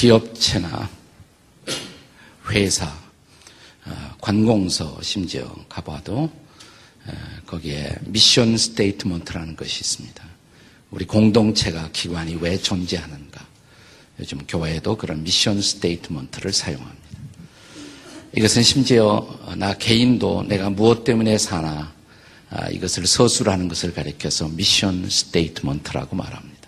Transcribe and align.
기업체나 0.00 0.88
회사, 2.48 2.86
어, 3.84 4.14
관공서 4.18 4.98
심지어 5.02 5.54
가봐도 5.68 6.30
어, 7.04 7.12
거기에 7.44 7.94
mission 8.06 8.56
statement라는 8.56 9.56
것이 9.56 9.80
있습니다. 9.80 10.24
우리 10.90 11.04
공동체가 11.04 11.90
기관이 11.92 12.38
왜 12.40 12.56
존재하는가? 12.56 13.46
요즘 14.20 14.38
교회에도 14.48 14.96
그런 14.96 15.22
mission 15.22 15.60
statement를 15.60 16.54
사용합니다. 16.54 17.08
이것은 18.38 18.62
심지어 18.62 19.38
나 19.58 19.74
개인도 19.74 20.44
내가 20.44 20.70
무엇 20.70 21.04
때문에 21.04 21.36
사나 21.36 21.92
아, 22.48 22.70
이것을 22.70 23.06
서술하는 23.06 23.68
것을 23.68 23.92
가리켜서 23.92 24.48
mission 24.48 25.10
statement라고 25.10 26.16
말합니다. 26.16 26.59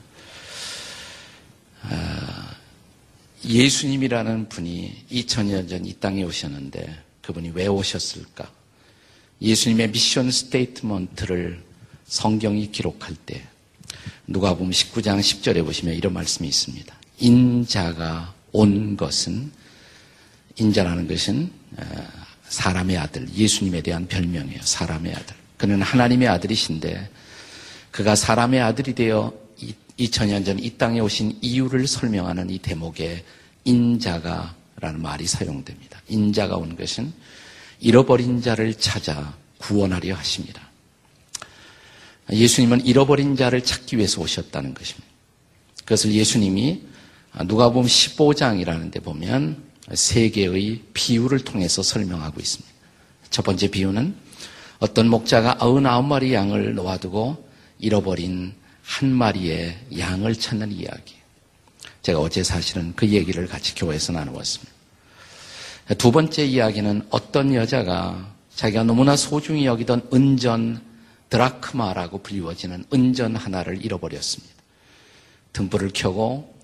예수님이라는 3.45 4.49
분이 4.49 5.07
2000년 5.11 5.69
전 5.69 5.85
이 5.85 5.95
땅에 5.95 6.23
오셨는데 6.23 7.03
그분이 7.23 7.51
왜 7.55 7.67
오셨을까? 7.67 8.51
예수님의 9.41 9.91
mission 9.91 10.31
statement를 10.31 11.63
성경이 12.07 12.71
기록할 12.71 13.17
때 13.27 13.43
누가복음 14.27 14.73
19장 14.73 15.19
10절에 15.21 15.65
보시면 15.65 15.95
이런 15.95 16.13
말씀이 16.13 16.49
있습니다. 16.49 16.95
인자가 17.19 18.35
온 18.53 18.97
것은 18.97 19.51
인자라는 20.57 21.09
것은 21.09 21.51
어, 21.79 21.85
사람의 22.49 22.99
아들, 22.99 23.29
예수님에 23.35 23.81
대한 23.81 24.07
별명이에요. 24.07 24.61
사람의 24.63 25.15
아들. 25.15 25.35
그는 25.57 25.81
하나님의 25.81 26.29
아들이신데 26.29 27.11
그가 27.91 28.15
사람의 28.15 28.61
아들이 28.61 28.95
되어 28.95 29.33
2000년 29.99 30.45
전 30.45 30.59
이 30.59 30.71
땅에 30.79 31.01
오신 31.01 31.39
이유를 31.41 31.87
설명하는 31.87 32.51
이 32.51 32.59
대목에 32.59 33.25
인자가 33.65 34.55
라는 34.81 35.01
말이 35.01 35.27
사용됩니다. 35.27 36.01
인자가 36.09 36.57
온 36.57 36.77
것은 36.77 37.13
잃어버린 37.79 38.43
자를 38.43 38.75
찾아 38.75 39.37
구원하려 39.59 40.15
하십니다. 40.17 40.69
예수님은 42.33 42.87
잃어버린 42.87 43.37
자를 43.37 43.63
찾기 43.63 43.97
위해서 43.97 44.21
오셨다는 44.21 44.75
것입니다. 44.75 45.07
그것을 45.85 46.13
예수님이 46.13 46.83
누가 47.47 47.71
보면 47.71 47.89
15장이라는 47.89 48.91
데 48.91 49.01
보면 49.01 49.63
세 49.95 50.31
개의 50.31 50.83
비유를 50.95 51.41
통해서 51.41 51.83
설명하고 51.83 52.41
있습니다. 52.41 52.73
첫 53.31 53.43
번째 53.45 53.69
비유는 53.69 54.15
어떤 54.79 55.09
목자가 55.09 55.57
99마리 55.57 56.33
양을 56.33 56.75
놓아두고 56.75 57.49
잃어버린 57.79 58.55
한 58.83 59.11
마리의 59.11 59.79
양을 59.99 60.35
찾는 60.35 60.73
이야기. 60.73 61.17
제가 62.03 62.19
어제 62.19 62.43
사실은 62.43 62.93
그 62.97 63.09
얘기를 63.09 63.47
같이 63.47 63.75
교회에서 63.75 64.13
나누었습니다. 64.13 64.73
두 65.99 66.11
번째 66.11 66.45
이야기는 66.45 67.07
어떤 67.11 67.55
여자가 67.55 68.33
자기가 68.55 68.85
너무나 68.85 69.17
소중히 69.17 69.67
여기던 69.67 70.09
은전 70.13 70.83
드라크마라고 71.31 72.19
불리워지는 72.19 72.85
은전 72.93 73.37
하나를 73.37 73.85
잃어버렸습니다. 73.85 74.55
등불을 75.53 75.91
켜고 75.95 76.55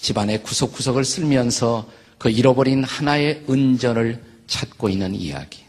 집안의 0.00 0.42
구석구석을 0.42 1.04
쓸면서 1.04 1.88
그 2.18 2.30
잃어버린 2.30 2.84
하나의 2.84 3.44
은전을 3.48 4.22
찾고 4.46 4.88
있는 4.88 5.14
이야기. 5.14 5.64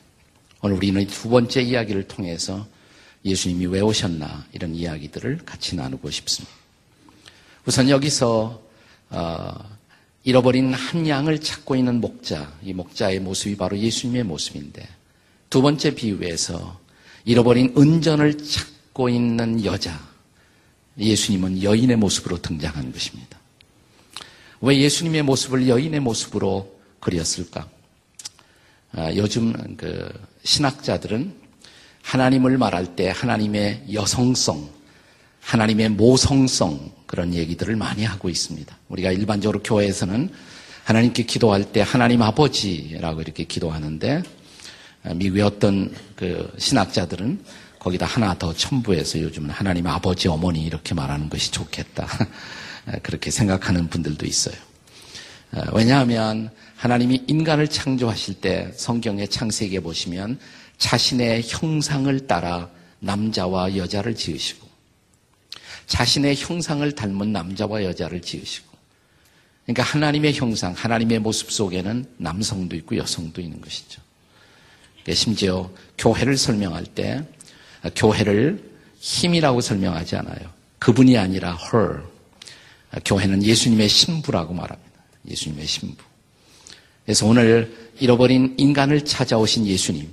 오늘 0.61 0.75
우리는 0.77 1.05
두 1.07 1.29
번째 1.29 1.61
이야기를 1.61 2.07
통해서 2.07 2.65
예수님이 3.27 3.67
왜 3.67 3.81
오셨나 3.81 4.45
이런 4.53 4.73
이야기들을 4.73 5.41
같이 5.45 5.75
나누고 5.75 6.09
싶습니다. 6.09 6.55
우선 7.65 7.89
여기서 7.89 8.61
어, 9.09 9.77
잃어버린 10.23 10.73
한 10.73 11.07
양을 11.07 11.39
찾고 11.39 11.75
있는 11.75 12.01
목자, 12.01 12.53
이 12.63 12.73
목자의 12.73 13.19
모습이 13.19 13.55
바로 13.55 13.77
예수님의 13.77 14.23
모습인데 14.23 14.87
두 15.49 15.61
번째 15.61 15.95
비유에서 15.95 16.79
잃어버린 17.25 17.73
은전을 17.77 18.37
찾고 18.37 19.09
있는 19.09 19.63
여자, 19.63 19.99
예수님은 20.97 21.63
여인의 21.63 21.97
모습으로 21.97 22.41
등장한 22.41 22.91
것입니다. 22.91 23.39
왜 24.61 24.77
예수님의 24.79 25.23
모습을 25.23 25.67
여인의 25.67 25.99
모습으로 25.99 26.77
그렸을까? 26.99 27.69
아, 28.93 29.13
요즘 29.15 29.75
그 29.77 30.11
신학자들은 30.43 31.46
하나님을 32.07 32.57
말할 32.57 32.95
때 32.95 33.11
하나님의 33.13 33.83
여성성, 33.91 34.69
하나님의 35.41 35.89
모성성 35.89 36.93
그런 37.05 37.33
얘기들을 37.33 37.75
많이 37.75 38.05
하고 38.05 38.29
있습니다. 38.29 38.77
우리가 38.87 39.11
일반적으로 39.11 39.61
교회에서는 39.61 40.29
하나님께 40.85 41.23
기도할 41.23 41.65
때 41.73 41.81
하나님 41.81 42.21
아버지라고 42.21 43.19
이렇게 43.19 43.43
기도하는데 43.43 44.23
아, 45.03 45.13
미국의 45.15 45.43
어떤 45.43 45.93
그 46.15 46.49
신학자들은 46.57 47.43
거기다 47.77 48.05
하나 48.05 48.37
더 48.37 48.53
첨부해서 48.53 49.19
요즘은 49.19 49.49
하나님 49.49 49.85
아버지 49.87 50.29
어머니 50.29 50.63
이렇게 50.63 50.95
말하는 50.95 51.27
것이 51.27 51.51
좋겠다. 51.51 52.07
그렇게 53.03 53.31
생각하는 53.31 53.89
분들도 53.89 54.25
있어요. 54.25 54.55
어, 55.51 55.61
왜냐하면 55.73 56.51
하나님이 56.77 57.25
인간을 57.27 57.67
창조하실 57.67 58.35
때 58.35 58.71
성경의 58.77 59.27
창세기에 59.27 59.81
보시면 59.81 60.39
자신의 60.77 61.43
형상을 61.47 62.27
따라 62.27 62.69
남자와 62.99 63.75
여자를 63.75 64.15
지으시고 64.15 64.67
자신의 65.87 66.35
형상을 66.35 66.89
닮은 66.93 67.31
남자와 67.31 67.83
여자를 67.83 68.21
지으시고 68.21 68.67
그러니까 69.65 69.83
하나님의 69.83 70.33
형상, 70.33 70.71
하나님의 70.73 71.19
모습 71.19 71.51
속에는 71.51 72.05
남성도 72.17 72.75
있고 72.77 72.95
여성도 72.95 73.41
있는 73.41 73.59
것이죠. 73.59 74.01
그러니까 75.03 75.13
심지어 75.13 75.69
교회를 75.97 76.37
설명할 76.37 76.85
때 76.85 77.23
교회를 77.95 78.63
힘이라고 78.99 79.61
설명하지 79.61 80.15
않아요. 80.17 80.57
그분이 80.79 81.17
아니라 81.17 81.57
her. 81.73 81.99
교회는 83.03 83.43
예수님의 83.43 83.89
신부라고 83.89 84.53
말합니다. 84.53 84.91
예수님의 85.29 85.67
신부. 85.67 86.03
그래서 87.05 87.25
오늘 87.25 87.91
잃어버린 87.99 88.55
인간을 88.57 89.05
찾아오신 89.05 89.67
예수님, 89.67 90.09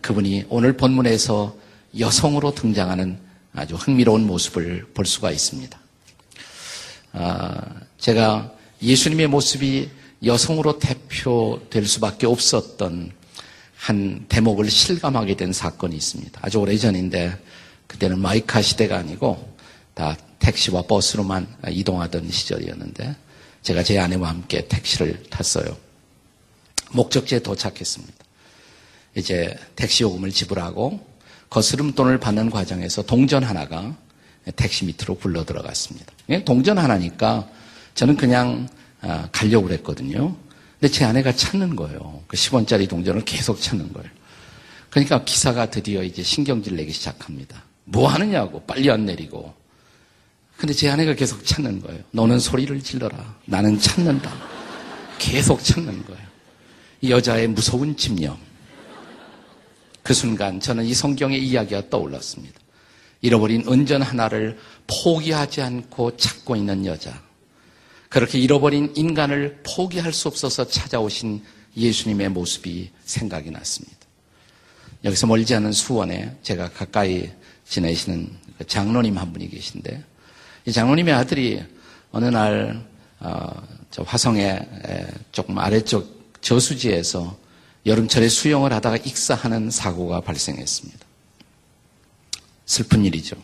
그분이 0.00 0.46
오늘 0.48 0.76
본문에서 0.76 1.56
여성으로 1.98 2.54
등장하는 2.54 3.18
아주 3.54 3.74
흥미로운 3.74 4.26
모습을 4.26 4.86
볼 4.94 5.04
수가 5.04 5.30
있습니다. 5.30 5.78
아, 7.12 7.60
제가 7.98 8.52
예수님의 8.82 9.26
모습이 9.28 9.90
여성으로 10.24 10.78
대표될 10.78 11.86
수밖에 11.86 12.26
없었던 12.26 13.12
한 13.76 14.24
대목을 14.28 14.70
실감하게 14.70 15.36
된 15.36 15.52
사건이 15.52 15.96
있습니다. 15.96 16.40
아주 16.42 16.58
오래전인데 16.58 17.36
그때는 17.88 18.20
마이카 18.20 18.62
시대가 18.62 18.98
아니고 18.98 19.56
다 19.94 20.16
택시와 20.38 20.82
버스로만 20.82 21.46
이동하던 21.68 22.30
시절이었는데 22.30 23.14
제가 23.62 23.82
제 23.82 23.98
아내와 23.98 24.28
함께 24.28 24.66
택시를 24.68 25.22
탔어요. 25.30 25.76
목적지에 26.92 27.40
도착했습니다. 27.40 28.21
이제 29.14 29.56
택시 29.76 30.02
요금을 30.02 30.30
지불하고 30.30 31.00
거스름 31.50 31.92
돈을 31.92 32.18
받는 32.18 32.50
과정에서 32.50 33.02
동전 33.02 33.44
하나가 33.44 33.96
택시 34.56 34.84
밑으로 34.86 35.16
굴러 35.16 35.44
들어갔습니다. 35.44 36.12
예, 36.30 36.44
동전 36.44 36.78
하나니까 36.78 37.48
저는 37.94 38.16
그냥 38.16 38.68
아, 39.00 39.28
가려고 39.32 39.66
그랬거든요. 39.66 40.34
근데 40.80 40.92
제 40.92 41.04
아내가 41.04 41.32
찾는 41.32 41.76
거예요. 41.76 42.22
그 42.26 42.36
10원짜리 42.36 42.88
동전을 42.88 43.24
계속 43.24 43.60
찾는 43.60 43.92
거예요. 43.92 44.08
그러니까 44.90 45.24
기사가 45.24 45.70
드디어 45.70 46.02
이제 46.02 46.22
신경질 46.22 46.76
내기 46.76 46.92
시작합니다. 46.92 47.62
뭐 47.84 48.08
하느냐고 48.08 48.62
빨리 48.62 48.90
안 48.90 49.04
내리고 49.06 49.54
근데 50.56 50.72
제 50.74 50.88
아내가 50.88 51.14
계속 51.14 51.44
찾는 51.44 51.80
거예요. 51.80 52.02
너는 52.12 52.38
소리를 52.38 52.80
질러라. 52.80 53.36
나는 53.46 53.78
찾는다. 53.78 54.32
계속 55.18 55.62
찾는 55.62 56.04
거예요. 56.06 56.22
이 57.00 57.10
여자의 57.10 57.48
무서운 57.48 57.96
집념. 57.96 58.38
그 60.02 60.14
순간 60.14 60.60
저는 60.60 60.84
이 60.84 60.94
성경의 60.94 61.44
이야기가 61.46 61.88
떠올랐습니다. 61.90 62.60
잃어버린 63.20 63.64
은전 63.68 64.02
하나를 64.02 64.58
포기하지 64.86 65.62
않고 65.62 66.16
찾고 66.16 66.56
있는 66.56 66.84
여자. 66.86 67.22
그렇게 68.08 68.38
잃어버린 68.38 68.92
인간을 68.96 69.62
포기할 69.64 70.12
수 70.12 70.28
없어서 70.28 70.66
찾아오신 70.66 71.42
예수님의 71.76 72.28
모습이 72.30 72.90
생각이 73.04 73.50
났습니다. 73.50 73.96
여기서 75.04 75.26
멀지 75.26 75.54
않은 75.54 75.72
수원에 75.72 76.36
제가 76.42 76.70
가까이 76.70 77.30
지내시는 77.66 78.30
그 78.58 78.66
장로님 78.66 79.16
한 79.16 79.32
분이 79.32 79.48
계신데 79.48 80.04
이 80.66 80.72
장로님의 80.72 81.14
아들이 81.14 81.62
어느 82.10 82.26
날 82.26 82.84
어, 83.20 83.50
화성의 83.96 84.68
조금 85.30 85.58
아래쪽 85.58 86.40
저수지에서 86.40 87.36
여름철에 87.84 88.28
수영을 88.28 88.72
하다가 88.72 88.98
익사하는 88.98 89.70
사고가 89.70 90.20
발생했습니다. 90.20 91.00
슬픈 92.66 93.04
일이죠. 93.04 93.36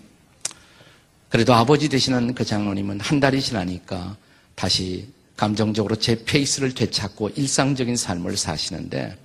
그래도 1.28 1.54
아버지 1.54 1.88
되시는 1.88 2.34
그 2.34 2.44
장로님은 2.44 3.00
한 3.00 3.20
달이 3.20 3.42
지나니까 3.42 4.16
다시 4.54 5.08
감정적으로 5.36 5.96
제 5.96 6.24
페이스를 6.24 6.74
되찾고 6.74 7.30
일상적인 7.30 7.96
삶을 7.96 8.36
사시는데 8.36 9.16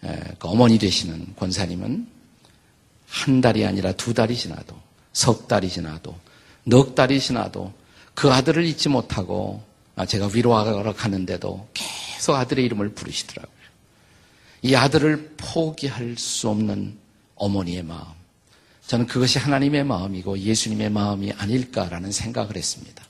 그 0.00 0.48
어머니 0.48 0.78
되시는 0.78 1.34
권사님은 1.36 2.06
한 3.08 3.40
달이 3.40 3.64
아니라 3.64 3.92
두 3.92 4.14
달이 4.14 4.36
지나도 4.36 4.78
석 5.12 5.48
달이 5.48 5.70
지나도 5.70 6.14
넉 6.64 6.94
달이 6.94 7.20
지나도 7.20 7.72
그 8.14 8.30
아들을 8.30 8.64
잊지 8.64 8.88
못하고 8.88 9.62
아, 9.96 10.06
제가 10.06 10.30
위로하러 10.32 10.94
가는데도 10.94 11.68
계속 11.74 12.34
아들의 12.36 12.64
이름을 12.64 12.90
부르시더라고요. 12.90 13.57
이 14.62 14.74
아들을 14.74 15.34
포기할 15.36 16.16
수 16.16 16.48
없는 16.48 16.98
어머니의 17.36 17.82
마음. 17.82 18.06
저는 18.86 19.06
그것이 19.06 19.38
하나님의 19.38 19.84
마음이고 19.84 20.38
예수님의 20.38 20.90
마음이 20.90 21.32
아닐까라는 21.32 22.10
생각을 22.10 22.56
했습니다. 22.56 23.04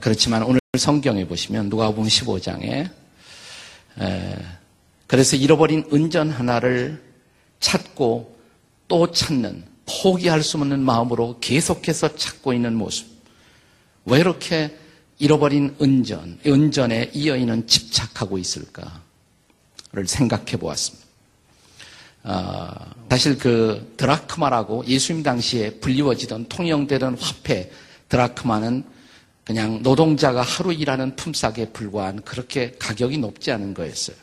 그렇지만 0.00 0.42
오늘 0.42 0.60
성경에 0.76 1.26
보시면 1.26 1.68
누가복음 1.68 2.04
15장에 2.04 2.90
그래서 5.06 5.36
잃어버린 5.36 5.84
은전 5.92 6.30
하나를 6.30 7.02
찾고 7.60 8.36
또 8.88 9.10
찾는 9.10 9.64
포기할 10.02 10.42
수 10.42 10.58
없는 10.58 10.80
마음으로 10.80 11.38
계속해서 11.40 12.16
찾고 12.16 12.52
있는 12.52 12.74
모습. 12.74 13.06
왜 14.04 14.18
이렇게 14.18 14.76
잃어버린 15.18 15.74
은전, 15.80 16.40
은전에 16.46 17.10
이 17.14 17.28
여인은 17.28 17.66
집착하고 17.66 18.38
있을까를 18.38 19.07
생각해 20.06 20.56
보았습니다. 20.58 21.06
어, 22.24 22.68
사실 23.10 23.38
그 23.38 23.94
드라크마라고 23.96 24.84
예수님 24.86 25.22
당시에 25.22 25.80
불리워지던 25.80 26.48
통용되던 26.48 27.16
화폐 27.18 27.70
드라크마는 28.08 28.84
그냥 29.44 29.82
노동자가 29.82 30.42
하루 30.42 30.74
일하는 30.74 31.16
품삯에 31.16 31.70
불과한 31.72 32.22
그렇게 32.22 32.72
가격이 32.78 33.18
높지 33.18 33.50
않은 33.52 33.72
거였어요. 33.72 34.16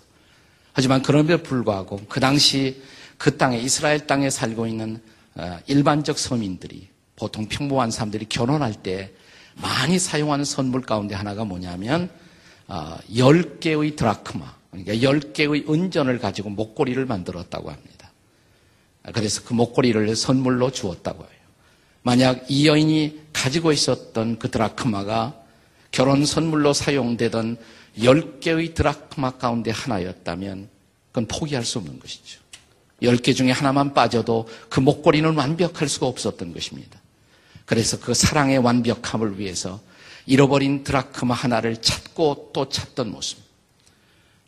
하지만 0.73 1.01
그럼에도 1.01 1.41
불구하고 1.41 2.01
그 2.07 2.19
당시 2.19 2.81
그 3.17 3.37
땅에 3.37 3.57
이스라엘 3.57 4.05
땅에 4.05 4.29
살고 4.29 4.67
있는 4.67 5.01
어, 5.35 5.57
일반적 5.67 6.19
서민들이 6.19 6.87
보통 7.15 7.47
평범한 7.47 7.91
사람들이 7.91 8.25
결혼할 8.29 8.73
때 8.73 9.11
많이 9.55 9.97
사용하는 9.97 10.45
선물 10.45 10.81
가운데 10.81 11.15
하나가 11.15 11.45
뭐냐면 11.45 12.09
10개의 12.67 13.93
어, 13.93 13.95
드라크마 13.95 14.53
그러니까 14.83 15.07
10개의 15.07 15.69
은전을 15.69 16.19
가지고 16.19 16.49
목걸이를 16.49 17.05
만들었다고 17.05 17.69
합니다. 17.69 18.11
그래서 19.13 19.41
그 19.43 19.53
목걸이를 19.53 20.15
선물로 20.15 20.71
주었다고 20.71 21.23
해요. 21.23 21.31
만약 22.01 22.45
이 22.49 22.67
여인이 22.67 23.21
가지고 23.33 23.71
있었던 23.71 24.39
그 24.39 24.51
드라크마가 24.51 25.35
결혼 25.91 26.25
선물로 26.25 26.73
사용되던 26.73 27.57
10개의 27.97 28.73
드라크마 28.73 29.31
가운데 29.31 29.71
하나였다면 29.71 30.69
그건 31.07 31.27
포기할 31.27 31.63
수 31.63 31.77
없는 31.79 31.99
것이죠. 31.99 32.41
10개 33.01 33.35
중에 33.35 33.51
하나만 33.51 33.93
빠져도 33.93 34.47
그 34.69 34.79
목걸이는 34.79 35.35
완벽할 35.35 35.87
수가 35.87 36.07
없었던 36.07 36.53
것입니다. 36.53 36.99
그래서 37.65 37.99
그 37.99 38.13
사랑의 38.13 38.57
완벽함을 38.59 39.39
위해서 39.39 39.81
잃어버린 40.25 40.83
드라크마 40.83 41.33
하나를 41.33 41.81
찾고 41.81 42.51
또 42.53 42.69
찾던 42.69 43.11
모습. 43.11 43.44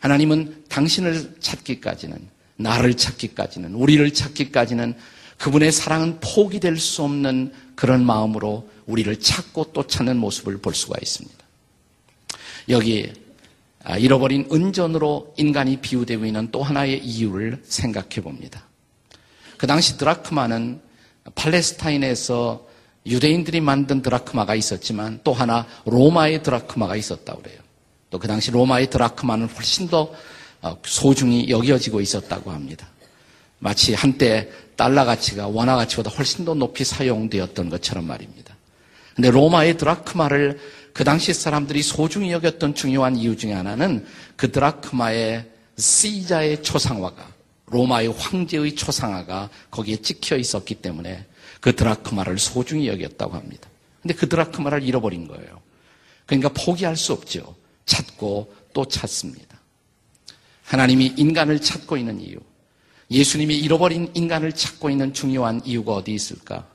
하나님은 0.07 0.63
당신을 0.69 1.35
찾기까지는, 1.41 2.17
나를 2.55 2.95
찾기까지는, 2.95 3.73
우리를 3.73 4.13
찾기까지는 4.13 4.95
그분의 5.37 5.71
사랑은 5.73 6.19
포기될 6.21 6.77
수 6.77 7.03
없는 7.03 7.51
그런 7.75 8.05
마음으로 8.05 8.69
우리를 8.85 9.19
찾고 9.19 9.71
또 9.73 9.85
찾는 9.85 10.17
모습을 10.17 10.59
볼 10.59 10.73
수가 10.73 10.97
있습니다. 11.01 11.37
여기 12.69 13.11
아, 13.83 13.97
잃어버린 13.97 14.47
은전으로 14.51 15.35
인간이 15.37 15.77
비유되고 15.77 16.25
있는 16.25 16.49
또 16.51 16.63
하나의 16.63 17.05
이유를 17.05 17.61
생각해 17.63 18.21
봅니다. 18.21 18.65
그 19.57 19.67
당시 19.67 19.97
드라크마는 19.97 20.81
팔레스타인에서 21.35 22.65
유대인들이 23.05 23.61
만든 23.61 24.01
드라크마가 24.01 24.55
있었지만 24.55 25.19
또 25.23 25.33
하나 25.33 25.67
로마의 25.85 26.43
드라크마가 26.43 26.95
있었다고 26.95 27.41
그래요. 27.41 27.66
또 28.09 28.19
그 28.19 28.27
당시 28.27 28.51
로마의 28.51 28.89
드라크마는 28.89 29.47
훨씬 29.47 29.87
더 29.87 30.11
어, 30.61 30.77
소중히 30.85 31.49
여겨지고 31.49 32.01
있었다고 32.01 32.51
합니다. 32.51 32.87
마치 33.59 33.93
한때 33.93 34.49
달러 34.75 35.05
가치가 35.05 35.47
원화 35.47 35.75
가치보다 35.75 36.09
훨씬 36.11 36.45
더 36.45 36.53
높이 36.53 36.83
사용되었던 36.83 37.69
것처럼 37.69 38.05
말입니다. 38.05 38.55
근데 39.15 39.31
로마의 39.31 39.77
드라크마를 39.77 40.59
그 40.93 41.03
당시 41.03 41.33
사람들이 41.33 41.81
소중히 41.81 42.31
여겼던 42.31 42.75
중요한 42.75 43.15
이유 43.17 43.35
중에 43.35 43.53
하나는 43.53 44.05
그 44.35 44.51
드라크마의 44.51 45.45
시자의 45.77 46.63
초상화가 46.63 47.33
로마의 47.67 48.13
황제의 48.13 48.75
초상화가 48.75 49.49
거기에 49.69 49.97
찍혀 49.97 50.37
있었기 50.37 50.75
때문에 50.75 51.25
그 51.59 51.75
드라크마를 51.75 52.39
소중히 52.39 52.87
여겼다고 52.87 53.35
합니다. 53.35 53.69
근데 54.01 54.13
그 54.13 54.29
드라크마를 54.29 54.83
잃어버린 54.83 55.27
거예요. 55.27 55.61
그러니까 56.25 56.49
포기할 56.49 56.95
수 56.95 57.13
없죠. 57.13 57.55
찾고 57.87 58.53
또 58.73 58.85
찾습니다. 58.85 59.59
하나님이 60.63 61.13
인간을 61.17 61.59
찾고 61.59 61.97
있는 61.97 62.21
이유. 62.21 62.37
예수님이 63.09 63.57
잃어버린 63.57 64.11
인간을 64.13 64.51
찾고 64.51 64.89
있는 64.89 65.13
중요한 65.13 65.61
이유가 65.65 65.93
어디 65.93 66.13
있을까? 66.13 66.67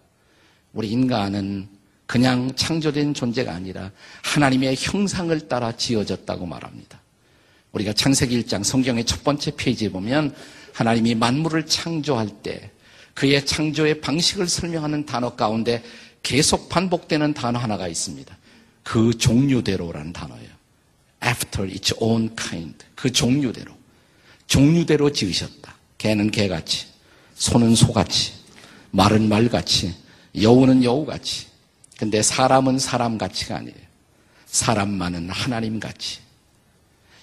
우리 0.72 0.88
인간은 0.88 1.68
그냥 2.06 2.54
창조된 2.56 3.14
존재가 3.14 3.54
아니라 3.54 3.92
하나님의 4.24 4.76
형상을 4.78 5.48
따라 5.48 5.76
지어졌다고 5.76 6.46
말합니다. 6.46 7.00
우리가 7.72 7.92
창세기 7.92 8.42
1장 8.42 8.64
성경의 8.64 9.04
첫 9.04 9.22
번째 9.24 9.52
페이지에 9.56 9.90
보면 9.90 10.34
하나님이 10.72 11.14
만물을 11.14 11.66
창조할 11.66 12.28
때 12.42 12.70
그의 13.14 13.44
창조의 13.44 14.00
방식을 14.00 14.48
설명하는 14.48 15.04
단어 15.06 15.36
가운데 15.36 15.82
계속 16.22 16.68
반복되는 16.68 17.34
단어 17.34 17.58
하나가 17.58 17.88
있습니다. 17.88 18.36
그 18.82 19.16
종류대로라는 19.16 20.12
단어예요. 20.12 20.51
After 21.24 21.70
its 21.70 21.94
own 21.98 22.34
kind. 22.36 22.74
그 22.94 23.10
종류대로. 23.10 23.72
종류대로 24.46 25.12
지으셨다. 25.12 25.74
개는 25.98 26.30
개같이, 26.32 26.86
소는 27.36 27.76
소같이, 27.76 28.32
말은 28.90 29.28
말같이, 29.28 29.94
여우는 30.40 30.82
여우같이. 30.82 31.46
근데 31.96 32.22
사람은 32.22 32.80
사람같이가 32.80 33.56
아니에요. 33.56 33.76
사람만은 34.46 35.30
하나님같이. 35.30 36.18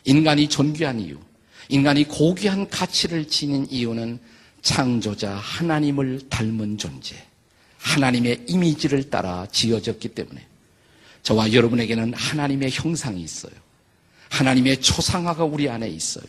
인간이 0.06 0.48
존귀한 0.48 1.02
이유, 1.02 1.20
인간이 1.68 2.06
고귀한 2.06 2.70
가치를 2.70 3.28
지닌 3.28 3.68
이유는 3.70 4.20
창조자 4.62 5.36
하나님을 5.36 6.30
닮은 6.30 6.78
존재, 6.78 7.16
하나님의 7.80 8.46
이미지를 8.48 9.10
따라 9.10 9.46
지어졌기 9.52 10.10
때문에 10.10 10.46
저와 11.22 11.52
여러분에게는 11.52 12.14
하나님의 12.14 12.72
형상이 12.72 13.22
있어요. 13.22 13.54
하나님의 14.30 14.82
초상화가 14.82 15.44
우리 15.44 15.70
안에 15.70 15.88
있어요. 15.88 16.26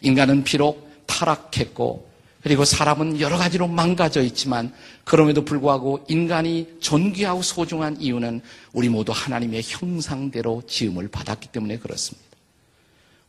인간은 0.00 0.44
비록 0.44 0.90
타락했고 1.06 2.10
그리고 2.42 2.64
사람은 2.64 3.20
여러 3.20 3.36
가지로 3.36 3.68
망가져 3.68 4.22
있지만 4.22 4.72
그럼에도 5.04 5.44
불구하고 5.44 6.04
인간이 6.08 6.66
존귀하고 6.80 7.42
소중한 7.42 8.00
이유는 8.00 8.40
우리 8.72 8.88
모두 8.88 9.12
하나님의 9.14 9.62
형상대로 9.64 10.62
지음을 10.66 11.08
받았기 11.08 11.48
때문에 11.48 11.78
그렇습니다. 11.78 12.26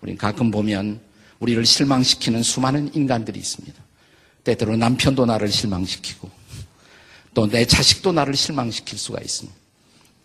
우린 0.02 0.18
가끔 0.18 0.50
보면 0.50 1.02
우리를 1.40 1.66
실망시키는 1.66 2.42
수많은 2.42 2.96
인간들이 2.96 3.38
있습니다. 3.40 3.82
때때로 4.44 4.78
남편도 4.78 5.26
나를 5.26 5.50
실망시키고 5.50 6.30
또 7.34 7.48
내 7.48 7.66
자식도 7.66 8.12
나를 8.12 8.36
실망시킬 8.36 8.98
수가 8.98 9.22
있습니다. 9.22 9.58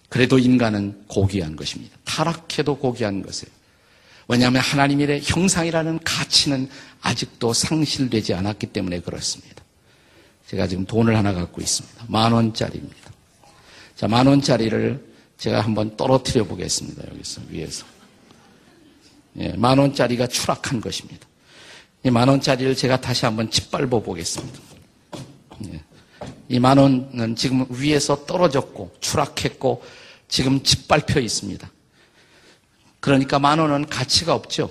그래도 0.09 0.39
인간은 0.39 1.05
고귀한 1.09 1.57
것입니다. 1.57 1.97
타락해도 2.05 2.79
고귀한 2.79 3.23
것이에요. 3.23 3.56
왜냐하면 4.29 4.61
하나님의 4.63 5.23
형상이라는 5.23 6.01
가치는 6.05 6.69
아직도 7.01 7.53
상실되지 7.53 8.35
않았기 8.35 8.69
때문에 8.69 9.01
그렇습니다. 9.01 9.63
제가 10.49 10.67
지금 10.67 10.85
돈을 10.85 11.17
하나 11.17 11.33
갖고 11.33 11.61
있습니다. 11.61 12.05
만 12.09 12.33
원짜리입니다. 12.33 13.11
자, 13.95 14.09
만 14.09 14.27
원짜리를 14.27 15.15
제가 15.39 15.61
한번 15.61 15.97
떨어뜨려 15.97 16.45
보겠습니다. 16.45 17.05
여기서, 17.13 17.43
위에서. 17.49 17.87
예, 19.39 19.53
만 19.53 19.79
원짜리가 19.79 20.27
추락한 20.27 20.81
것입니다. 20.81 21.27
이 22.05 22.11
만 22.11 22.29
원짜리를 22.29 22.77
제가 22.77 23.01
다시 23.01 23.25
한번 23.25 23.51
짓밟아 23.51 23.87
보겠습니다. 23.89 24.61
예. 25.73 25.81
이만 26.49 26.79
원은 26.79 27.35
지금 27.35 27.67
위에서 27.69 28.25
떨어졌고 28.27 28.97
추락했고 29.01 29.83
지금 30.29 30.63
짓밟혀 30.63 31.19
있습니다. 31.19 31.69
그러니까 33.01 33.39
만 33.39 33.59
원은 33.59 33.87
가치가 33.89 34.35
없죠. 34.35 34.71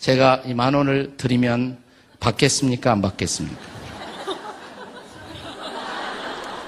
제가 0.00 0.42
이 0.46 0.54
만 0.54 0.74
원을 0.74 1.16
드리면 1.16 1.78
받겠습니까? 2.20 2.92
안 2.92 3.02
받겠습니까? 3.02 3.60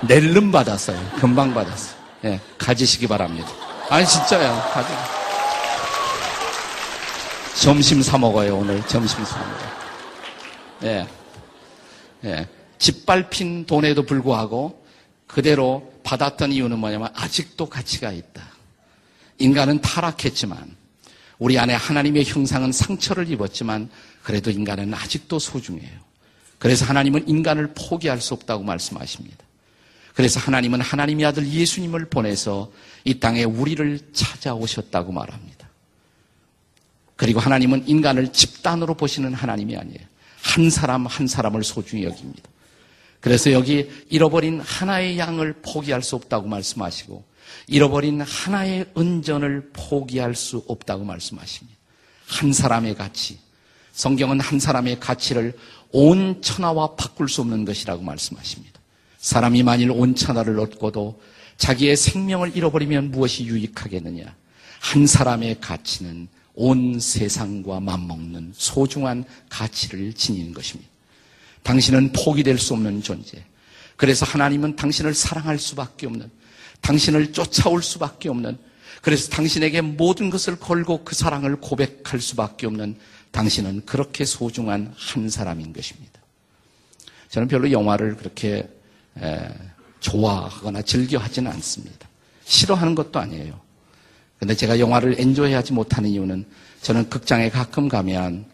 낼름 0.07 0.51
받았어요. 0.51 0.99
금방 1.17 1.53
받았어요. 1.55 1.99
예, 2.25 2.41
가지시기 2.59 3.07
바랍니다. 3.07 3.49
아니, 3.89 4.07
진짜요. 4.07 4.71
가지. 4.73 4.93
점심 7.63 8.01
사 8.03 8.17
먹어요, 8.17 8.57
오늘. 8.57 8.85
점심 8.87 9.25
사 9.25 9.39
먹어요. 9.39 9.71
예. 10.85 11.07
예. 12.25 12.49
짓밟힌 12.79 13.67
돈에도 13.67 14.05
불구하고 14.05 14.85
그대로 15.27 15.93
받았던 16.03 16.53
이유는 16.53 16.79
뭐냐면 16.79 17.09
아직도 17.15 17.67
가치가 17.67 18.11
있다. 18.11 18.43
인간은 19.39 19.81
타락했지만 19.83 20.77
우리 21.41 21.59
안에 21.59 21.75
하나님의 21.75 22.27
형상은 22.27 22.71
상처를 22.71 23.31
입었지만 23.31 23.89
그래도 24.23 24.51
인간은 24.51 24.93
아직도 24.93 25.39
소중해요. 25.39 25.99
그래서 26.59 26.85
하나님은 26.85 27.27
인간을 27.27 27.73
포기할 27.75 28.21
수 28.21 28.35
없다고 28.35 28.63
말씀하십니다. 28.63 29.39
그래서 30.15 30.39
하나님은 30.39 30.83
하나님의 30.83 31.25
아들 31.25 31.51
예수님을 31.51 32.11
보내서 32.11 32.71
이 33.05 33.19
땅에 33.19 33.45
우리를 33.45 34.13
찾아오셨다고 34.13 35.13
말합니다. 35.13 35.67
그리고 37.17 37.41
하나님은 37.41 37.89
인간을 37.89 38.33
집단으로 38.33 38.95
보시는 38.95 39.33
하나님이 39.33 39.79
아니에요. 39.79 40.01
한 40.43 40.69
사람 40.69 41.07
한 41.07 41.27
사람을 41.27 41.65
소중히 41.65 42.05
여깁니다. 42.05 42.51
그래서 43.21 43.51
여기 43.53 43.91
잃어버린 44.11 44.61
하나의 44.61 45.19
양을 45.19 45.63
포기할 45.63 46.03
수 46.03 46.17
없다고 46.17 46.49
말씀하시고 46.49 47.25
잃어버린 47.67 48.21
하나의 48.21 48.87
은전을 48.97 49.71
포기할 49.73 50.35
수 50.35 50.65
없다고 50.69 51.05
말씀하십니다. 51.05 51.79
한 52.27 52.53
사람의 52.53 52.95
가치. 52.95 53.39
성경은 53.93 54.41
한 54.41 54.61
사람의 54.61 55.01
가치를 55.01 55.57
온 55.93 56.41
천하와 56.43 56.95
바꿀 56.95 57.29
수 57.29 57.41
없는 57.41 57.65
것이라고 57.65 58.03
말씀하십니다. 58.03 58.81
사람이 59.19 59.63
만일 59.63 59.91
온 59.91 60.15
천하를 60.15 60.59
얻고도 60.61 61.21
자기의 61.59 61.97
생명을 61.97 62.57
잃어버리면 62.57 63.11
무엇이 63.11 63.45
유익하겠느냐? 63.45 64.35
한 64.81 65.07
사람의 65.07 65.61
가치는 65.61 66.29
온 66.55 66.99
세상과 66.99 67.81
맞먹는 67.81 68.53
소중한 68.55 69.25
가치를 69.49 70.15
지니는 70.15 70.55
것입니다. 70.55 70.91
당신은 71.63 72.13
포기될 72.13 72.59
수 72.59 72.73
없는 72.73 73.03
존재. 73.03 73.45
그래서 73.97 74.25
하나님은 74.25 74.77
당신을 74.77 75.13
사랑할 75.13 75.59
수밖에 75.59 76.07
없는, 76.07 76.31
당신을 76.81 77.33
쫓아올 77.33 77.83
수밖에 77.83 78.29
없는, 78.29 78.59
그래서 79.03 79.31
당신에게 79.31 79.81
모든 79.81 80.31
것을 80.31 80.57
걸고 80.57 81.05
그 81.05 81.15
사랑을 81.15 81.57
고백할 81.57 82.21
수밖에 82.21 82.67
없는 82.67 82.97
당신은 83.31 83.83
그렇게 83.87 84.25
소중한 84.25 84.93
한 84.97 85.29
사람인 85.29 85.73
것입니다. 85.73 86.21
저는 87.29 87.49
별로 87.49 87.71
영화를 87.71 88.17
그렇게 88.17 88.69
좋아하거나 90.01 90.83
즐겨하지는 90.83 91.51
않습니다. 91.53 92.09
싫어하는 92.45 92.95
것도 92.95 93.19
아니에요. 93.19 93.61
근데 94.39 94.55
제가 94.55 94.79
영화를 94.79 95.17
엔조이하지 95.19 95.73
못하는 95.73 96.11
이유는 96.11 96.47
저는 96.83 97.11
극장에 97.11 97.51
가끔 97.51 97.89
가면 97.89 98.47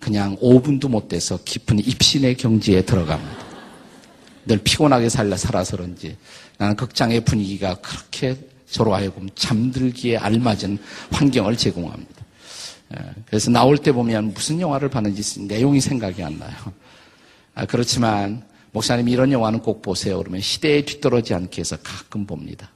그냥 0.00 0.36
5분도 0.38 0.88
못 0.88 1.08
돼서 1.08 1.38
깊은 1.44 1.78
입신의 1.80 2.36
경지에 2.36 2.82
들어갑니다. 2.82 3.43
늘 4.46 4.58
피곤하게 4.58 5.08
살라 5.08 5.36
살아서 5.36 5.76
그런지 5.76 6.16
나는 6.58 6.76
극장의 6.76 7.24
분위기가 7.24 7.74
그렇게 7.76 8.36
저로 8.70 8.94
하여금 8.94 9.28
잠들기에 9.34 10.18
알맞은 10.18 10.78
환경을 11.12 11.56
제공합니다. 11.56 12.24
그래서 13.26 13.50
나올 13.50 13.78
때 13.78 13.92
보면 13.92 14.34
무슨 14.34 14.60
영화를 14.60 14.88
봤는지 14.88 15.40
내용이 15.42 15.80
생각이 15.80 16.22
안 16.22 16.38
나요. 16.38 16.54
아, 17.54 17.64
그렇지만 17.66 18.42
목사님 18.72 19.08
이런 19.08 19.32
영화는 19.32 19.60
꼭 19.60 19.82
보세요. 19.82 20.18
그러면 20.18 20.40
시대에 20.40 20.84
뒤떨어지지 20.84 21.34
않게 21.34 21.60
해서 21.60 21.76
가끔 21.82 22.26
봅니다. 22.26 22.70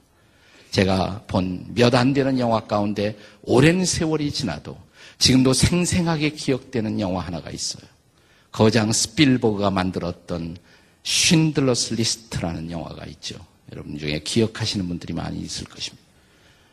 제가 0.71 1.23
본 1.27 1.65
몇 1.75 1.93
안 1.95 2.13
되는 2.13 2.39
영화 2.39 2.59
가운데 2.61 3.17
오랜 3.41 3.83
세월이 3.85 4.31
지나도 4.31 4.77
지금도 5.17 5.53
생생하게 5.53 6.29
기억되는 6.31 6.99
영화 6.99 7.21
하나가 7.21 7.49
있어요. 7.49 7.83
거장 8.51 8.91
스필버그가 8.91 9.69
만들었던 9.71 10.57
Schindler's 11.03 11.93
List라는 11.95 12.71
영화가 12.71 13.05
있죠. 13.05 13.35
여러분 13.71 13.97
중에 13.97 14.19
기억하시는 14.19 14.87
분들이 14.87 15.13
많이 15.13 15.39
있을 15.39 15.65
것입니다. 15.65 16.03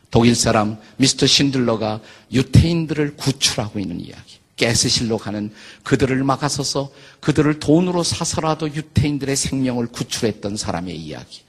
독일 0.09 0.35
사람 0.35 0.77
미스터 0.97 1.27
쉰들러가 1.27 2.01
유태인들을 2.31 3.17
구출하고 3.17 3.79
있는 3.79 3.99
이야기. 3.99 4.37
가스실로 4.59 5.17
가는 5.17 5.53
그들을 5.83 6.23
막아서서 6.23 6.91
그들을 7.19 7.59
돈으로 7.59 8.03
사서라도 8.03 8.73
유태인들의 8.73 9.35
생명을 9.35 9.87
구출했던 9.87 10.57
사람의 10.57 10.97
이야기. 10.97 11.41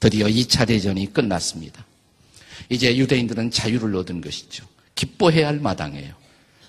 드디어 0.00 0.26
2차 0.26 0.66
대전이 0.66 1.12
끝났습니다. 1.12 1.84
이제 2.70 2.96
유대인들은 2.96 3.50
자유를 3.50 3.94
얻은 3.96 4.20
것이죠. 4.22 4.64
기뻐해야 4.94 5.48
할 5.48 5.60
마당이에요. 5.60 6.14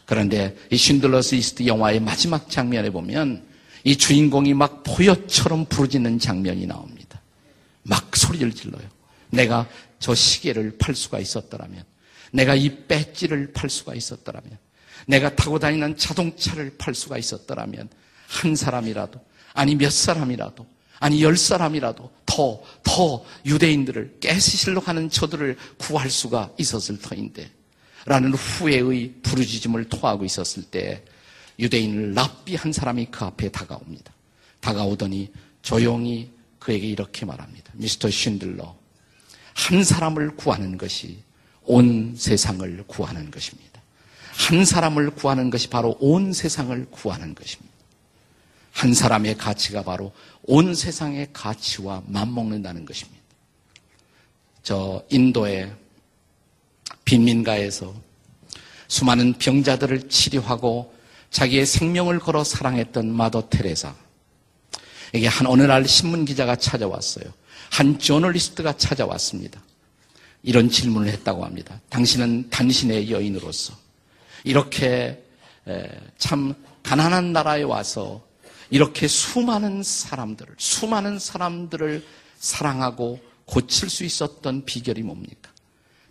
그런데 0.06 0.56
이 0.72 0.78
쉰들러스 0.78 1.36
이스트 1.36 1.66
영화의 1.66 2.00
마지막 2.00 2.50
장면에 2.50 2.90
보면 2.90 3.44
이 3.88 3.96
주인공이 3.96 4.54
막 4.54 4.84
포효처럼 4.84 5.64
부르짖는 5.64 6.20
장면이 6.20 6.66
나옵니다. 6.66 7.22
막 7.84 8.14
소리를 8.14 8.52
질러요. 8.52 8.86
내가 9.30 9.66
저 9.98 10.14
시계를 10.14 10.76
팔 10.78 10.94
수가 10.94 11.20
있었더라면, 11.20 11.86
내가 12.34 12.54
이 12.54 12.86
배지를 12.86 13.54
팔 13.54 13.70
수가 13.70 13.96
있었더라면, 13.96 14.58
내가 15.08 15.34
타고 15.34 15.58
다니는 15.58 15.96
자동차를 15.96 16.76
팔 16.78 16.94
수가 16.94 17.18
있었더라면, 17.18 17.88
한 18.28 18.58
사람이라도, 18.58 19.22
아니 19.54 19.76
몇 19.76 19.90
사람이라도, 19.90 20.68
아니 21.00 21.24
열 21.24 21.38
사람이라도 21.38 22.12
더, 22.26 22.62
더 22.84 23.24
유대인들을 23.46 24.18
깨시실로 24.20 24.82
가는 24.82 25.10
저들을 25.10 25.56
구할 25.78 26.10
수가 26.10 26.52
있었을 26.58 27.00
터인데, 27.00 27.50
라는 28.06 28.34
후회의 28.34 29.14
부르짖음을 29.24 29.86
토하고 29.86 30.26
있었을 30.26 30.64
때, 30.64 31.06
유대인 31.60 32.14
랍비 32.14 32.56
한 32.56 32.72
사람이 32.72 33.08
그 33.12 33.26
앞에 33.26 33.50
다가옵니다. 33.50 34.14
다가오더니 34.60 35.32
조용히 35.62 36.32
그에게 36.60 36.88
이렇게 36.88 37.26
말합니다. 37.26 37.72
미스터 37.76 38.10
쉰들러, 38.10 38.76
한 39.54 39.84
사람을 39.84 40.36
구하는 40.36 40.78
것이 40.78 41.20
온 41.64 42.16
세상을 42.16 42.84
구하는 42.88 43.32
것입니다. 43.32 43.82
한 44.34 44.66
사람을 44.66 45.12
구하는 45.12 45.50
것이 45.50 45.70
바로 45.70 45.98
온 46.00 46.32
세상을 46.32 46.88
구하는 46.92 47.34
것입니다. 47.34 47.76
한 48.72 48.94
사람의 48.94 49.38
가치가 49.38 49.82
바로 49.82 50.14
온 50.44 50.76
세상의 50.76 51.30
가치와 51.34 52.04
맞먹는다는 52.06 52.86
것입니다. 52.86 53.18
저 54.62 55.04
인도의 55.10 55.74
빈민가에서 57.04 57.96
수많은 58.88 59.34
병자들을 59.34 60.10
치료하고 60.10 60.94
자기의 61.30 61.66
생명을 61.66 62.20
걸어 62.20 62.44
사랑했던 62.44 63.12
마더 63.12 63.50
테레사. 63.50 63.94
이게 65.14 65.28
한 65.28 65.48
어느 65.48 65.64
날 65.64 65.88
신문 65.88 66.26
기자가 66.26 66.56
찾아왔어요. 66.56 67.26
한 67.72 68.00
저널리스트가 68.00 68.78
찾아왔습니다. 68.78 69.62
이런 70.44 70.70
질문을 70.70 71.10
했다고 71.10 71.44
합니다. 71.44 71.80
당신은 71.90 72.50
당신의 72.50 73.12
여인으로서 73.12 73.74
이렇게 74.44 75.24
참 76.18 76.54
가난한 76.84 77.34
나라에 77.34 77.64
와서 77.64 78.26
이렇게 78.70 79.08
수많은 79.08 79.84
사람들을, 79.84 80.56
수많은 80.58 81.20
사람들을 81.20 82.06
사랑하고 82.40 83.20
고칠 83.46 83.90
수 83.90 84.04
있었던 84.04 84.66
비결이 84.66 85.04
뭡니까? 85.04 85.52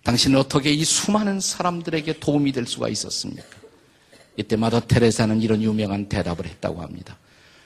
당신은 0.04 0.38
어떻게 0.38 0.72
이 0.72 0.84
수많은 0.84 1.40
사람들에게 1.40 2.20
도움이 2.20 2.52
될 2.52 2.66
수가 2.66 2.88
있었습니까? 2.88 3.55
이때 4.36 4.56
마더 4.56 4.80
테레사는 4.80 5.40
이런 5.42 5.62
유명한 5.62 6.08
대답을 6.08 6.46
했다고 6.46 6.82
합니다. 6.82 7.16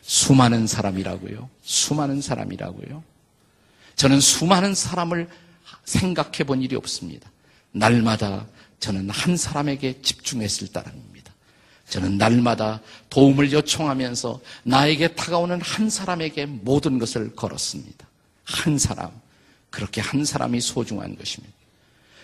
수많은 0.02 0.66
사람이라고요. 0.66 1.48
수많은 1.62 2.20
사람이라고요. 2.20 3.02
저는 3.96 4.20
수많은 4.20 4.74
사람을 4.74 5.28
생각해 5.84 6.44
본 6.46 6.62
일이 6.62 6.76
없습니다. 6.76 7.30
날마다 7.72 8.46
저는 8.78 9.10
한 9.10 9.36
사람에게 9.36 10.00
집중했을 10.00 10.68
따름입니다. 10.68 11.32
저는 11.88 12.18
날마다 12.18 12.80
도움을 13.10 13.52
요청하면서 13.52 14.40
나에게 14.62 15.14
다가오는 15.14 15.60
한 15.60 15.90
사람에게 15.90 16.46
모든 16.46 16.98
것을 16.98 17.34
걸었습니다. 17.34 18.06
한 18.44 18.78
사람. 18.78 19.10
그렇게 19.70 20.00
한 20.00 20.24
사람이 20.24 20.60
소중한 20.60 21.16
것입니다. 21.16 21.54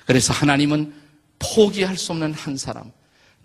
그래서 0.05 0.33
하나님은 0.33 0.95
포기할 1.39 1.97
수 1.97 2.13
없는 2.13 2.33
한 2.33 2.57
사람, 2.57 2.91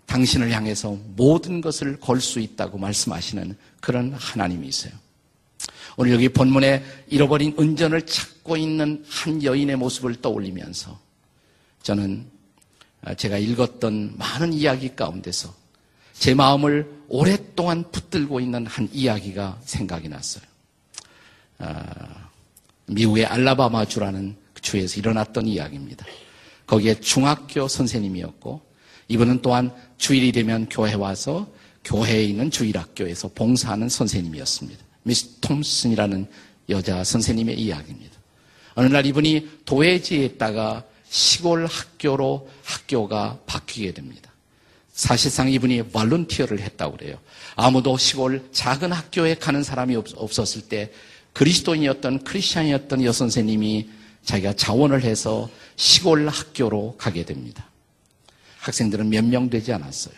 당신을 0.06 0.50
향해서 0.50 0.98
모든 1.16 1.60
것을 1.60 1.98
걸 2.00 2.20
수 2.20 2.40
있다고 2.40 2.78
말씀하시는 2.78 3.56
그런 3.80 4.12
하나님이세요. 4.12 4.92
오늘 5.96 6.12
여기 6.12 6.28
본문에 6.28 6.82
잃어버린 7.08 7.54
은전을 7.58 8.06
찾고 8.06 8.56
있는 8.56 9.04
한 9.08 9.42
여인의 9.42 9.76
모습을 9.76 10.16
떠올리면서 10.22 10.98
저는 11.82 12.26
제가 13.16 13.38
읽었던 13.38 14.14
많은 14.16 14.52
이야기 14.52 14.94
가운데서 14.94 15.54
제 16.12 16.34
마음을 16.34 16.90
오랫동안 17.08 17.90
붙들고 17.90 18.40
있는 18.40 18.66
한 18.66 18.88
이야기가 18.92 19.60
생각이 19.64 20.08
났어요. 20.08 20.44
아, 21.58 22.28
미국의 22.86 23.26
알라바마주라는 23.26 24.36
주에서 24.60 24.98
일어났던 24.98 25.46
이야기입니다. 25.46 26.06
거기에 26.66 27.00
중학교 27.00 27.68
선생님이었고 27.68 28.62
이분은 29.08 29.42
또한 29.42 29.74
주일이 30.02 30.32
되면 30.32 30.68
교회 30.68 30.94
와서 30.94 31.46
교회에 31.84 32.24
있는 32.24 32.50
주일학교에서 32.50 33.30
봉사하는 33.36 33.88
선생님이었습니다. 33.88 34.84
미스 35.04 35.38
톰슨이라는 35.40 36.26
여자 36.70 37.04
선생님의 37.04 37.56
이야기입니다. 37.60 38.18
어느 38.74 38.88
날 38.88 39.06
이분이 39.06 39.60
도회지에 39.64 40.24
있다가 40.24 40.82
시골 41.08 41.66
학교로 41.66 42.50
학교가 42.64 43.38
바뀌게 43.46 43.94
됩니다. 43.94 44.32
사실상 44.92 45.48
이분이 45.48 45.90
발룬티어를 45.90 46.58
했다고 46.58 46.96
그래요. 46.96 47.16
아무도 47.54 47.96
시골 47.96 48.48
작은 48.50 48.90
학교에 48.90 49.36
가는 49.36 49.62
사람이 49.62 49.94
없었을 50.16 50.62
때 50.62 50.90
그리스도인이었던 51.32 52.24
크리스찬이었던 52.24 53.04
여선생님이 53.04 53.88
자기가 54.24 54.54
자원을 54.54 55.04
해서 55.04 55.48
시골 55.76 56.26
학교로 56.28 56.96
가게 56.98 57.24
됩니다. 57.24 57.68
학생들은 58.62 59.08
몇명 59.10 59.50
되지 59.50 59.72
않았어요. 59.72 60.14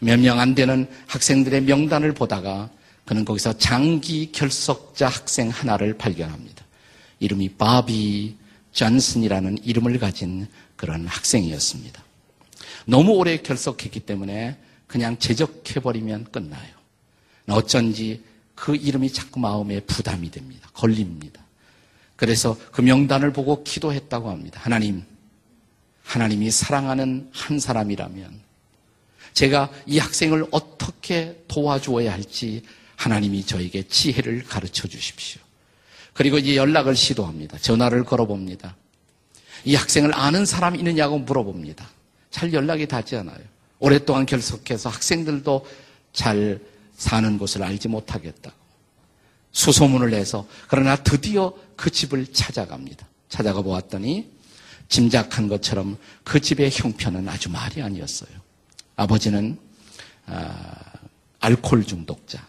몇 0.00 0.18
명 0.20 0.38
안 0.38 0.54
되는 0.54 0.86
학생들의 1.06 1.62
명단을 1.62 2.12
보다가 2.14 2.70
그는 3.04 3.24
거기서 3.24 3.56
장기 3.58 4.30
결석자 4.32 5.08
학생 5.08 5.48
하나를 5.48 5.96
발견합니다. 5.96 6.64
이름이 7.20 7.54
바비 7.54 8.36
존슨이라는 8.72 9.58
이름을 9.64 9.98
가진 9.98 10.46
그런 10.76 11.06
학생이었습니다. 11.06 12.04
너무 12.86 13.12
오래 13.12 13.38
결석했기 13.38 14.00
때문에 14.00 14.56
그냥 14.86 15.18
제적해버리면 15.18 16.30
끝나요. 16.30 16.74
어쩐지 17.48 18.22
그 18.54 18.76
이름이 18.76 19.12
자꾸 19.12 19.40
마음에 19.40 19.80
부담이 19.80 20.30
됩니다. 20.30 20.68
걸립니다. 20.74 21.42
그래서 22.16 22.56
그 22.72 22.82
명단을 22.82 23.32
보고 23.32 23.62
기도했다고 23.64 24.30
합니다. 24.30 24.60
하나님, 24.62 25.02
하나님이 26.08 26.50
사랑하는 26.50 27.28
한 27.32 27.60
사람이라면 27.60 28.40
제가 29.34 29.70
이 29.84 29.98
학생을 29.98 30.46
어떻게 30.50 31.38
도와주어야 31.48 32.10
할지 32.10 32.62
하나님이 32.96 33.44
저에게 33.44 33.86
지혜를 33.86 34.44
가르쳐 34.44 34.88
주십시오. 34.88 35.42
그리고 36.14 36.38
이제 36.38 36.56
연락을 36.56 36.96
시도합니다. 36.96 37.58
전화를 37.58 38.04
걸어봅니다. 38.04 38.74
이 39.66 39.74
학생을 39.74 40.14
아는 40.14 40.46
사람이 40.46 40.78
있느냐고 40.78 41.18
물어봅니다. 41.18 41.86
잘 42.30 42.54
연락이 42.54 42.88
닿지 42.88 43.14
않아요. 43.16 43.38
오랫동안 43.78 44.24
결석해서 44.24 44.88
학생들도 44.88 45.66
잘 46.14 46.58
사는 46.96 47.38
곳을 47.38 47.62
알지 47.62 47.88
못하겠다고. 47.88 48.56
수소문을 49.52 50.10
내서 50.10 50.48
그러나 50.68 50.96
드디어 50.96 51.52
그 51.76 51.90
집을 51.90 52.32
찾아갑니다. 52.32 53.06
찾아가 53.28 53.60
보았더니 53.60 54.37
짐작한 54.88 55.48
것처럼 55.48 55.98
그 56.24 56.40
집의 56.40 56.70
형편은 56.72 57.28
아주 57.28 57.50
말이 57.50 57.82
아니었어요. 57.82 58.30
아버지는 58.96 59.58
아, 60.26 60.74
알코올 61.40 61.84
중독자, 61.84 62.46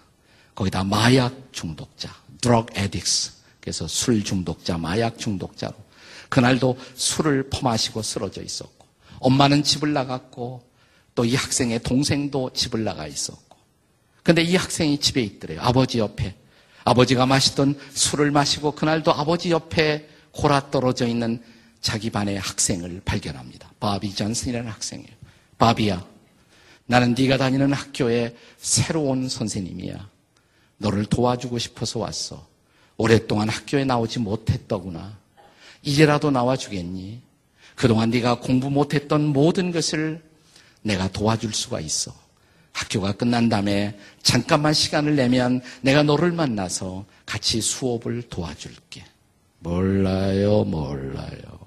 거기다 0.56 0.84
마약 0.84 1.34
중독자, 1.52 2.14
drug 2.42 2.74
addicts. 2.78 3.34
그래서 3.62 3.88
술 3.88 4.24
중독자, 4.24 4.78
마약 4.78 5.18
중독자로 5.20 5.76
그날도 6.30 6.78
술을 6.96 7.50
퍼마시고 7.50 8.02
쓰러져 8.02 8.42
있었고 8.42 8.86
엄마는 9.20 9.64
집을 9.64 9.94
나갔고 9.94 10.70
또 11.16 11.26
이 11.26 11.36
학생의 11.36 11.84
동생도 11.84 12.52
집을 12.54 12.86
나가 12.86 13.06
있었고 13.06 13.58
근데 14.24 14.42
이 14.42 14.56
학생이 14.56 15.00
집에 15.00 15.22
있더래요. 15.22 15.60
아버지 15.62 16.00
옆에. 16.00 16.36
아버지가 16.86 17.26
마시던 17.26 17.78
술을 17.94 18.32
마시고 18.32 18.72
그날도 18.72 19.14
아버지 19.14 19.52
옆에 19.52 20.08
골아 20.32 20.72
떨어져 20.72 21.08
있는 21.08 21.44
자기 21.82 22.10
반의 22.10 22.40
학생을 22.40 23.02
발견합니다. 23.06 23.72
바비 23.80 24.14
존슨이라는 24.16 24.70
학생이에요. 24.70 25.12
바비야, 25.58 26.06
나는 26.86 27.14
네가 27.14 27.38
다니는 27.38 27.72
학교의 27.72 28.36
새로운 28.58 29.30
선생님이야. 29.30 30.10
너를 30.78 31.06
도와주고 31.06 31.60
싶어서 31.60 32.00
왔어. 32.00 32.48
오랫동안 32.98 33.48
학교에 33.48 33.86
나오지 33.86 34.20
못했더구나. 34.20 35.18
이제라도 35.84 36.32
나와주겠니? 36.32 37.22
그동안 37.76 38.10
네가 38.10 38.40
공부 38.40 38.70
못했던 38.70 39.24
모든 39.26 39.72
것을 39.72 40.22
내가 40.82 41.12
도와줄 41.12 41.54
수가 41.54 41.80
있어. 41.80 42.14
학교가 42.72 43.14
끝난 43.14 43.50
다음에 43.50 43.98
잠깐만 44.24 44.74
시간을 44.74 45.16
내면 45.16 45.62
내가 45.82 46.04
너를 46.04 46.32
만나서 46.32 47.06
같이 47.26 47.62
수업을 47.62 48.24
도와줄게. 48.24 49.06
몰라요, 49.60 50.64
몰라요. 50.64 51.59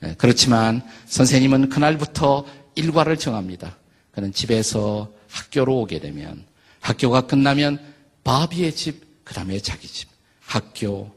네, 0.00 0.14
그렇지만 0.18 0.82
선생님은 1.06 1.68
그날부터 1.68 2.46
일과를 2.74 3.16
정합니다. 3.16 3.76
그는 4.12 4.32
집에서 4.32 5.10
학교로 5.30 5.80
오게 5.80 6.00
되면 6.00 6.44
학교가 6.80 7.22
끝나면 7.22 7.80
바비의 8.24 8.74
집, 8.74 9.24
그 9.24 9.34
다음에 9.34 9.58
자기 9.60 9.88
집. 9.88 10.08
학교, 10.40 11.14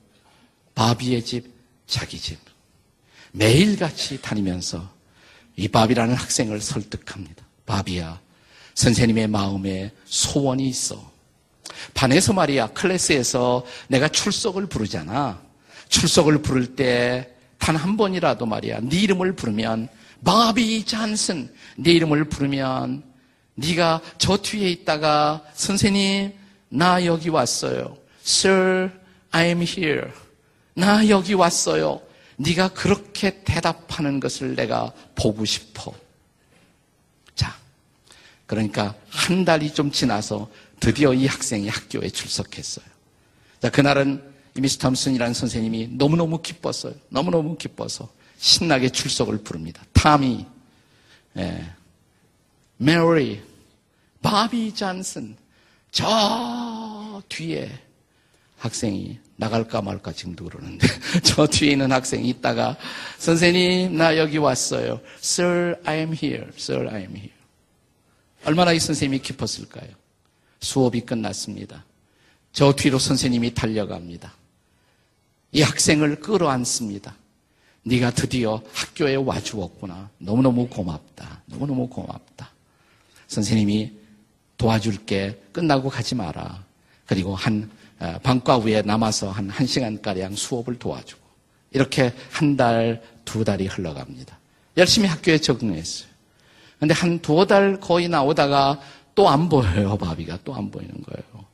바비의 0.75 1.23
집, 1.23 1.53
자기 1.87 2.19
집. 2.19 2.39
매일같이 3.31 4.21
다니면서 4.21 4.89
이 5.55 5.67
바비라는 5.67 6.15
학생을 6.15 6.61
설득합니다. 6.61 7.45
바비야, 7.65 8.19
선생님의 8.75 9.27
마음에 9.27 9.91
소원이 10.05 10.67
있어. 10.69 11.11
반에서 11.93 12.33
말이야, 12.33 12.67
클래스에서 12.67 13.65
내가 13.87 14.07
출석을 14.07 14.67
부르잖아. 14.67 15.41
출석을 15.89 16.41
부를 16.41 16.75
때 16.75 17.35
단 17.59 17.75
한 17.75 17.97
번이라도 17.97 18.45
말이야, 18.45 18.79
네 18.81 19.01
이름을 19.01 19.33
부르면 19.33 19.89
바비 20.23 20.85
잔슨, 20.85 21.53
네 21.77 21.91
이름을 21.91 22.25
부르면 22.25 23.03
네가 23.55 24.01
저 24.17 24.37
뒤에 24.37 24.69
있다가 24.71 25.43
선생님, 25.53 26.33
나 26.69 27.05
여기 27.05 27.29
왔어요. 27.29 27.97
Sir, 28.25 28.91
I'm 29.31 29.61
here. 29.61 30.09
나 30.73 31.07
여기 31.09 31.33
왔어요. 31.33 32.01
네가 32.37 32.69
그렇게 32.69 33.43
대답하는 33.43 34.19
것을 34.19 34.55
내가 34.55 34.93
보고 35.13 35.43
싶어. 35.43 35.93
자, 37.35 37.55
그러니까 38.45 38.95
한 39.09 39.43
달이 39.43 39.73
좀 39.73 39.91
지나서 39.91 40.49
드디어 40.79 41.13
이 41.13 41.27
학생이 41.27 41.67
학교에 41.67 42.09
출석했어요. 42.09 42.85
자, 43.61 43.69
그날은 43.69 44.23
미스 44.59 44.77
톰슨이라는 44.77 45.33
선생님이 45.33 45.89
너무너무 45.91 46.41
기뻤어요. 46.41 46.93
너무너무 47.09 47.57
기뻐서 47.57 48.09
신나게 48.37 48.89
출석을 48.89 49.39
부릅니다. 49.39 49.83
타미, 49.93 50.45
예, 51.37 51.73
메리, 52.77 53.41
바비 54.21 54.73
잔슨, 54.73 55.35
저 55.91 57.21
뒤에 57.29 57.69
학생이 58.57 59.19
나갈까 59.37 59.81
말까 59.81 60.11
지금도 60.11 60.45
그러는데 60.45 60.85
저 61.23 61.47
뒤에 61.47 61.71
있는 61.71 61.91
학생이 61.91 62.27
있다가 62.29 62.77
선생님 63.17 63.97
나 63.97 64.17
여기 64.17 64.37
왔어요. 64.37 64.99
Sir, 65.19 65.79
I 65.85 65.97
am 65.99 66.13
here. 66.13 66.47
Sir, 66.55 66.89
I 66.89 67.01
am 67.01 67.15
here. 67.15 67.33
얼마나 68.45 68.73
이 68.73 68.79
선생님이 68.79 69.21
기뻤을까요? 69.21 69.89
수업이 70.59 71.01
끝났습니다. 71.01 71.85
저 72.51 72.73
뒤로 72.73 72.99
선생님이 72.99 73.53
달려갑니다. 73.53 74.33
이 75.51 75.61
학생을 75.61 76.19
끌어안습니다. 76.19 77.15
네가 77.83 78.11
드디어 78.11 78.61
학교에 78.73 79.15
와주었구나. 79.15 80.09
너무너무 80.19 80.67
고맙다. 80.67 81.41
너무너무 81.45 81.87
고맙다. 81.89 82.49
선생님이 83.27 83.91
도와줄게. 84.57 85.41
끝나고 85.51 85.89
가지 85.89 86.15
마라. 86.15 86.63
그리고 87.05 87.35
한 87.35 87.69
어, 87.99 88.17
방과 88.23 88.57
후에 88.57 88.81
남아서 88.81 89.31
한 89.31 89.49
1시간가량 89.49 90.35
수업을 90.35 90.77
도와주고 90.79 91.21
이렇게 91.71 92.13
한 92.31 92.55
달, 92.55 93.01
두 93.25 93.43
달이 93.43 93.67
흘러갑니다. 93.67 94.37
열심히 94.77 95.07
학교에 95.07 95.37
적응했어요. 95.37 96.09
근데 96.79 96.93
한 96.93 97.19
두어 97.19 97.45
달 97.45 97.79
거의 97.79 98.07
나오다가 98.07 98.79
또 99.15 99.27
안 99.27 99.49
보여요, 99.49 99.97
바비가. 99.97 100.39
또 100.45 100.53
안 100.53 100.71
보이는 100.71 100.93
거예요. 101.03 101.45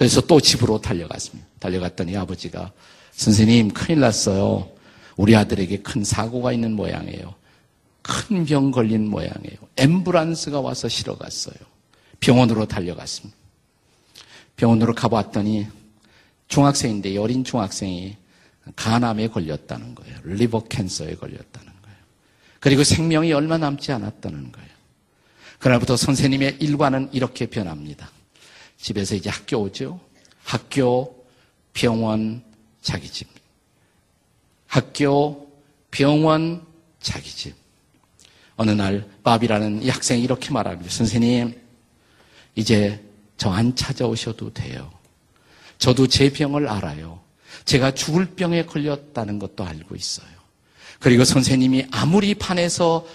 그래서 0.00 0.22
또 0.22 0.40
집으로 0.40 0.80
달려갔습니다. 0.80 1.46
달려갔더니 1.58 2.16
아버지가 2.16 2.72
선생님 3.12 3.74
큰일 3.74 4.00
났어요. 4.00 4.70
우리 5.18 5.36
아들에게 5.36 5.82
큰 5.82 6.04
사고가 6.04 6.54
있는 6.54 6.72
모양이에요. 6.72 7.34
큰 8.00 8.46
병 8.46 8.70
걸린 8.70 9.10
모양이에요. 9.10 9.58
엠브란스가 9.76 10.62
와서 10.62 10.88
실어 10.88 11.18
갔어요. 11.18 11.54
병원으로 12.18 12.64
달려갔습니다. 12.64 13.36
병원으로 14.56 14.94
가봤더니 14.94 15.66
중학생인데 16.48 17.18
어린 17.18 17.44
중학생이 17.44 18.16
간암에 18.76 19.28
걸렸다는 19.28 19.94
거예요. 19.96 20.16
리버 20.24 20.64
캔서에 20.64 21.16
걸렸다는 21.16 21.72
거예요. 21.82 21.98
그리고 22.58 22.84
생명이 22.84 23.34
얼마 23.34 23.58
남지 23.58 23.92
않았다는 23.92 24.50
거예요. 24.50 24.70
그날부터 25.58 25.98
선생님의 25.98 26.56
일과는 26.58 27.10
이렇게 27.12 27.44
변합니다. 27.44 28.10
집에서 28.80 29.14
이제 29.14 29.28
학교 29.30 29.58
오죠. 29.58 30.00
학교, 30.44 31.24
병원, 31.72 32.42
자기 32.82 33.08
집. 33.10 33.28
학교, 34.66 35.50
병원, 35.90 36.64
자기 37.00 37.30
집. 37.30 37.54
어느 38.56 38.70
날 38.70 39.08
밥이라는 39.22 39.82
이 39.82 39.88
학생이 39.88 40.22
이렇게 40.22 40.50
말합니다. 40.50 40.90
선생님, 40.90 41.60
이제 42.56 43.02
저 43.36 43.50
안 43.50 43.74
찾아오셔도 43.74 44.52
돼요. 44.52 44.92
저도 45.78 46.06
제 46.06 46.30
병을 46.30 46.68
알아요. 46.68 47.20
제가 47.64 47.92
죽을 47.92 48.26
병에 48.34 48.66
걸렸다는 48.66 49.38
것도 49.38 49.64
알고 49.64 49.96
있어요. 49.96 50.28
그리고 50.98 51.24
선생님이 51.24 51.86
아무리 51.90 52.34
반에서 52.34 53.06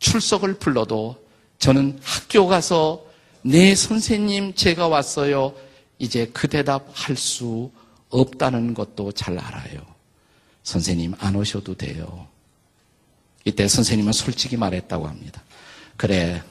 출석을 0.00 0.54
불러도 0.54 1.24
저는 1.60 2.00
학교 2.02 2.48
가서 2.48 3.04
네 3.42 3.74
선생님 3.74 4.54
제가 4.54 4.88
왔어요. 4.88 5.54
이제 5.98 6.30
그 6.32 6.48
대답 6.48 6.88
할 6.92 7.16
수 7.16 7.70
없다는 8.08 8.74
것도 8.74 9.12
잘 9.12 9.38
알아요. 9.38 9.80
선생님 10.62 11.14
안 11.18 11.34
오셔도 11.34 11.74
돼요. 11.74 12.28
이때 13.44 13.66
선생님은 13.66 14.12
솔직히 14.12 14.56
말했다고 14.56 15.08
합니다. 15.08 15.42
그래, 15.96 16.42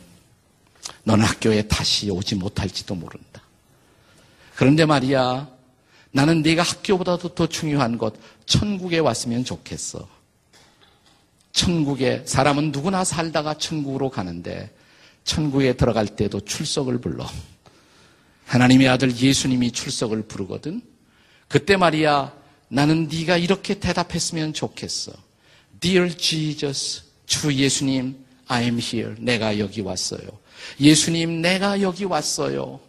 너는 1.04 1.24
학교에 1.24 1.62
다시 1.68 2.10
오지 2.10 2.36
못할지도 2.36 2.96
모른다. 2.96 3.42
그런데 4.56 4.86
말이야, 4.86 5.48
나는 6.12 6.42
네가 6.42 6.64
학교보다도 6.64 7.36
더 7.36 7.48
중요한 7.48 7.98
것, 7.98 8.16
천국에 8.46 9.00
왔으면 9.00 9.46
좋겠어. 9.46 10.08
천국에 11.54 12.24
사람은 12.26 12.72
누구나 12.72 13.04
살다가 13.04 13.54
천국으로 13.54 14.10
가는데 14.10 14.74
천국에 15.24 15.74
들어갈 15.74 16.08
때도 16.08 16.42
출석을 16.42 17.00
불러. 17.00 17.26
하나님의 18.46 18.90
아들 18.90 19.16
예수님이 19.16 19.72
출석을 19.72 20.24
부르거든. 20.24 20.82
그때 21.48 21.78
말이야 21.78 22.34
나는 22.68 23.08
네가 23.08 23.38
이렇게 23.38 23.80
대답했으면 23.80 24.54
좋겠어. 24.54 25.12
Dear 25.80 26.16
Jesus, 26.16 27.04
주 27.26 27.54
예수님, 27.54 28.16
I 28.48 28.64
am 28.64 28.80
here. 28.80 29.16
내가 29.20 29.58
여기 29.60 29.82
왔어요. 29.82 30.22
예수님, 30.80 31.42
내가 31.42 31.82
여기 31.82 32.06
왔어요. 32.06 32.80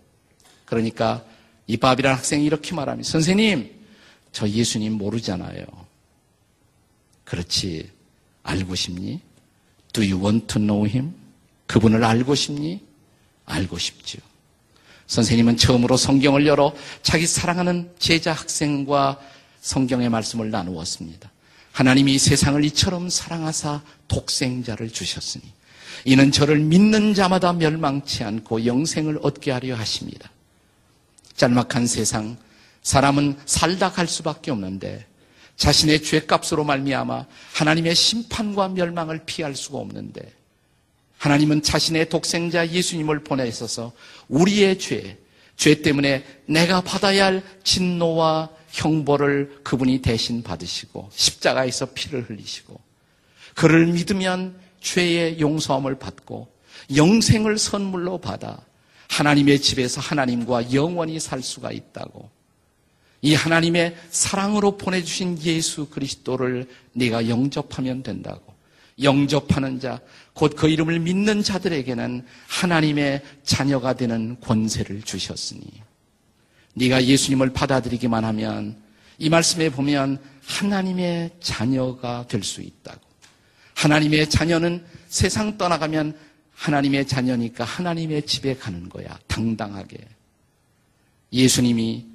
그러니까 0.65 1.25
이 1.67 1.77
밥이라는 1.77 2.17
학생이 2.17 2.45
이렇게 2.45 2.75
말합니다. 2.75 3.09
선생님, 3.09 3.73
저 4.33 4.49
예수님 4.49 4.95
모르잖아요. 4.95 5.65
그렇지. 7.25 7.91
알고 8.43 8.75
싶니? 8.75 9.21
Do 9.93 10.03
you 10.03 10.23
want 10.23 10.47
to 10.49 10.61
know 10.61 10.89
him? 10.89 11.15
그분을 11.73 12.05
알고 12.05 12.35
싶니? 12.35 12.83
알고 13.47 13.79
싶죠. 13.79 14.19
선생님은 15.07 15.57
처음으로 15.57 15.97
성경을 15.97 16.47
열어 16.47 16.75
자기 17.03 17.27
사랑하는 17.27 17.91
제자 17.99 18.35
학생과 18.35 19.19
성경의 19.63 20.11
말씀을 20.11 20.51
나누었습니다. 20.51 21.31
하나님이 21.73 22.19
세상을 22.19 22.63
이처럼 22.67 23.09
사랑하사 23.09 23.81
독생자를 24.09 24.91
주셨으니 24.91 25.45
이는 26.05 26.31
저를 26.31 26.59
믿는 26.59 27.15
자마다 27.15 27.55
멸망치 27.55 28.23
않고 28.23 28.67
영생을 28.67 29.21
얻게 29.23 29.51
하려 29.51 29.75
하십니다. 29.75 30.31
짤막한 31.37 31.87
세상 31.87 32.37
사람은 32.83 33.39
살다 33.47 33.93
갈 33.93 34.07
수밖에 34.07 34.51
없는데 34.51 35.07
자신의 35.57 36.03
죄값으로 36.03 36.65
말미암아 36.65 37.25
하나님의 37.55 37.95
심판과 37.95 38.69
멸망을 38.69 39.23
피할 39.25 39.57
수가 39.57 39.79
없는데 39.79 40.42
하나님은 41.23 41.63
자신의 41.63 42.09
독생자 42.09 42.69
예수님을 42.69 43.23
보내셔서 43.23 43.93
우리의 44.27 44.81
죄, 44.81 45.19
죄 45.57 45.81
때문에 45.81 46.25
내가 46.47 46.81
받아야 46.81 47.27
할 47.27 47.45
진노와 47.63 48.51
형벌을 48.71 49.61
그분이 49.63 50.03
대신 50.03 50.43
받으시고 50.43 51.11
십자가에서 51.13 51.87
피를 51.95 52.29
흘리시고 52.29 52.81
그를 53.55 53.87
믿으면 53.87 54.57
죄의 54.81 55.39
용서함을 55.39 56.01
받고 56.01 56.49
영생을 56.97 57.57
선물로 57.57 58.19
받아 58.19 58.59
하나님의 59.09 59.61
집에서 59.61 60.01
하나님과 60.01 60.73
영원히 60.73 61.21
살 61.21 61.41
수가 61.41 61.71
있다고. 61.71 62.31
이 63.21 63.35
하나님의 63.35 63.95
사랑으로 64.11 64.77
보내주신 64.77 65.41
예수 65.43 65.87
그리스도를 65.87 66.69
네가 66.95 67.29
영접하면 67.29 68.03
된다고 68.03 68.52
영접하는 69.01 69.81
자, 69.81 70.01
곧 70.35 70.55
그 70.57 70.69
이름을 70.69 71.01
믿는 71.01 71.43
자들에게는 71.43 72.25
하나님의 72.49 73.23
자녀가 73.45 73.93
되는 73.95 74.39
권세를 74.41 75.03
주셨으니 75.03 75.63
네가 76.75 77.05
예수님을 77.05 77.53
받아들이기만 77.53 78.25
하면 78.25 78.77
이 79.19 79.29
말씀에 79.29 79.71
보면 79.71 80.19
하나님의 80.45 81.31
자녀가 81.41 82.27
될 82.29 82.43
수 82.43 82.61
있다고. 82.63 83.01
하나님의 83.75 84.29
자녀는 84.31 84.85
세상 85.09 85.59
떠나가면 85.59 86.17
하나님의 86.55 87.07
자녀니까 87.07 87.65
하나님의 87.65 88.27
집에 88.27 88.55
가는 88.57 88.89
거야. 88.89 89.19
당당하게. 89.27 89.99
예수님이 91.33 92.07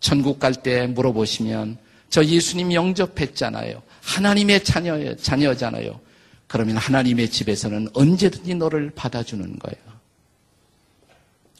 천국 0.00 0.38
갈 0.38 0.54
때 0.54 0.86
물어보시면 0.86 1.78
저 2.10 2.24
예수님 2.24 2.72
영접했잖아요. 2.72 3.82
하나님의 4.04 4.62
자녀, 4.64 5.16
자녀잖아요. 5.16 6.00
그러면 6.46 6.76
하나님의 6.76 7.30
집에서는 7.30 7.88
언제든지 7.94 8.54
너를 8.54 8.90
받아주는 8.94 9.58
거예요. 9.58 9.94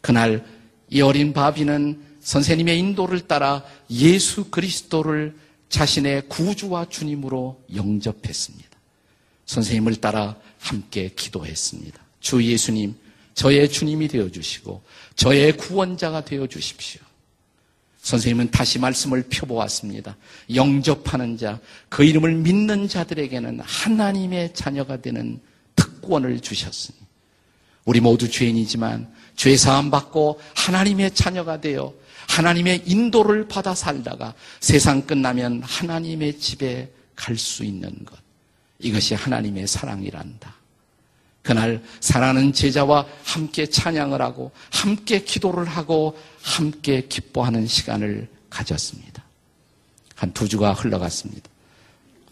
그날 0.01 0.45
이 0.91 1.01
어린 1.01 1.33
바비는 1.33 2.01
선생님의 2.21 2.79
인도를 2.79 3.27
따라 3.27 3.65
예수 3.91 4.51
그리스도를 4.51 5.35
자신의 5.69 6.29
구주와 6.29 6.89
주님으로 6.89 7.63
영접했습니다. 7.75 8.71
선생님을 9.47 9.97
따라 9.97 10.37
함께 10.59 11.11
기도했습니다. 11.15 11.99
주 12.21 12.43
예수님, 12.43 12.95
저의 13.35 13.69
주님이 13.69 14.09
되어 14.09 14.31
주시고 14.31 14.83
저의 15.17 15.57
구원자가 15.57 16.25
되어 16.25 16.47
주십시오. 16.47 17.01
선생님은 18.05 18.51
다시 18.51 18.79
말씀을 18.79 19.25
펴보았습니다. 19.31 20.15
영접하는 20.55 21.39
자, 21.39 21.59
그 21.89 22.05
이름을 22.05 22.35
믿는 22.35 22.87
자들에게는 22.87 23.61
하나님의 23.61 24.53
자녀가 24.53 25.01
되는 25.01 25.41
특권을 25.75 26.41
주셨으니 26.41 26.99
우리 27.87 28.01
모두 28.01 28.31
죄인이지만 28.31 29.11
죄 29.37 29.57
사함 29.57 29.91
받고 29.91 30.39
하나님의 30.55 31.13
자녀가 31.13 31.61
되어 31.61 31.95
하나님의 32.29 32.83
인도를 32.85 33.49
받아 33.49 33.75
살다가 33.75 34.35
세상 34.61 35.03
끝나면 35.03 35.63
하나님의 35.63 36.39
집에 36.39 36.93
갈 37.17 37.39
수 37.39 37.65
있는 37.65 37.91
것. 38.05 38.19
이것이 38.81 39.15
하나님의 39.15 39.67
사랑이란다. 39.67 40.55
그날 41.45 41.83
사랑하는 42.01 42.55
제자와 42.55 43.07
함께 43.23 43.67
찬양을 43.67 44.21
하고 44.21 44.51
함께 44.73 45.23
기도를 45.23 45.67
하고 45.67 46.19
함께 46.43 47.03
기뻐하는 47.07 47.67
시간을 47.67 48.29
가졌습니다. 48.49 49.23
한 50.17 50.33
두 50.33 50.49
주가 50.49 50.73
흘러갔습니다. 50.73 51.51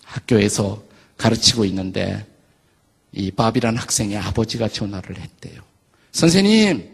학교에서 0.04 0.82
가르치고 1.18 1.66
있는데 1.66 2.26
이 3.12 3.30
밥이라는 3.30 3.78
학생의 3.78 4.16
아버지가 4.16 4.68
전화를 4.68 5.18
했대요. 5.20 5.60
선생님, 6.12 6.88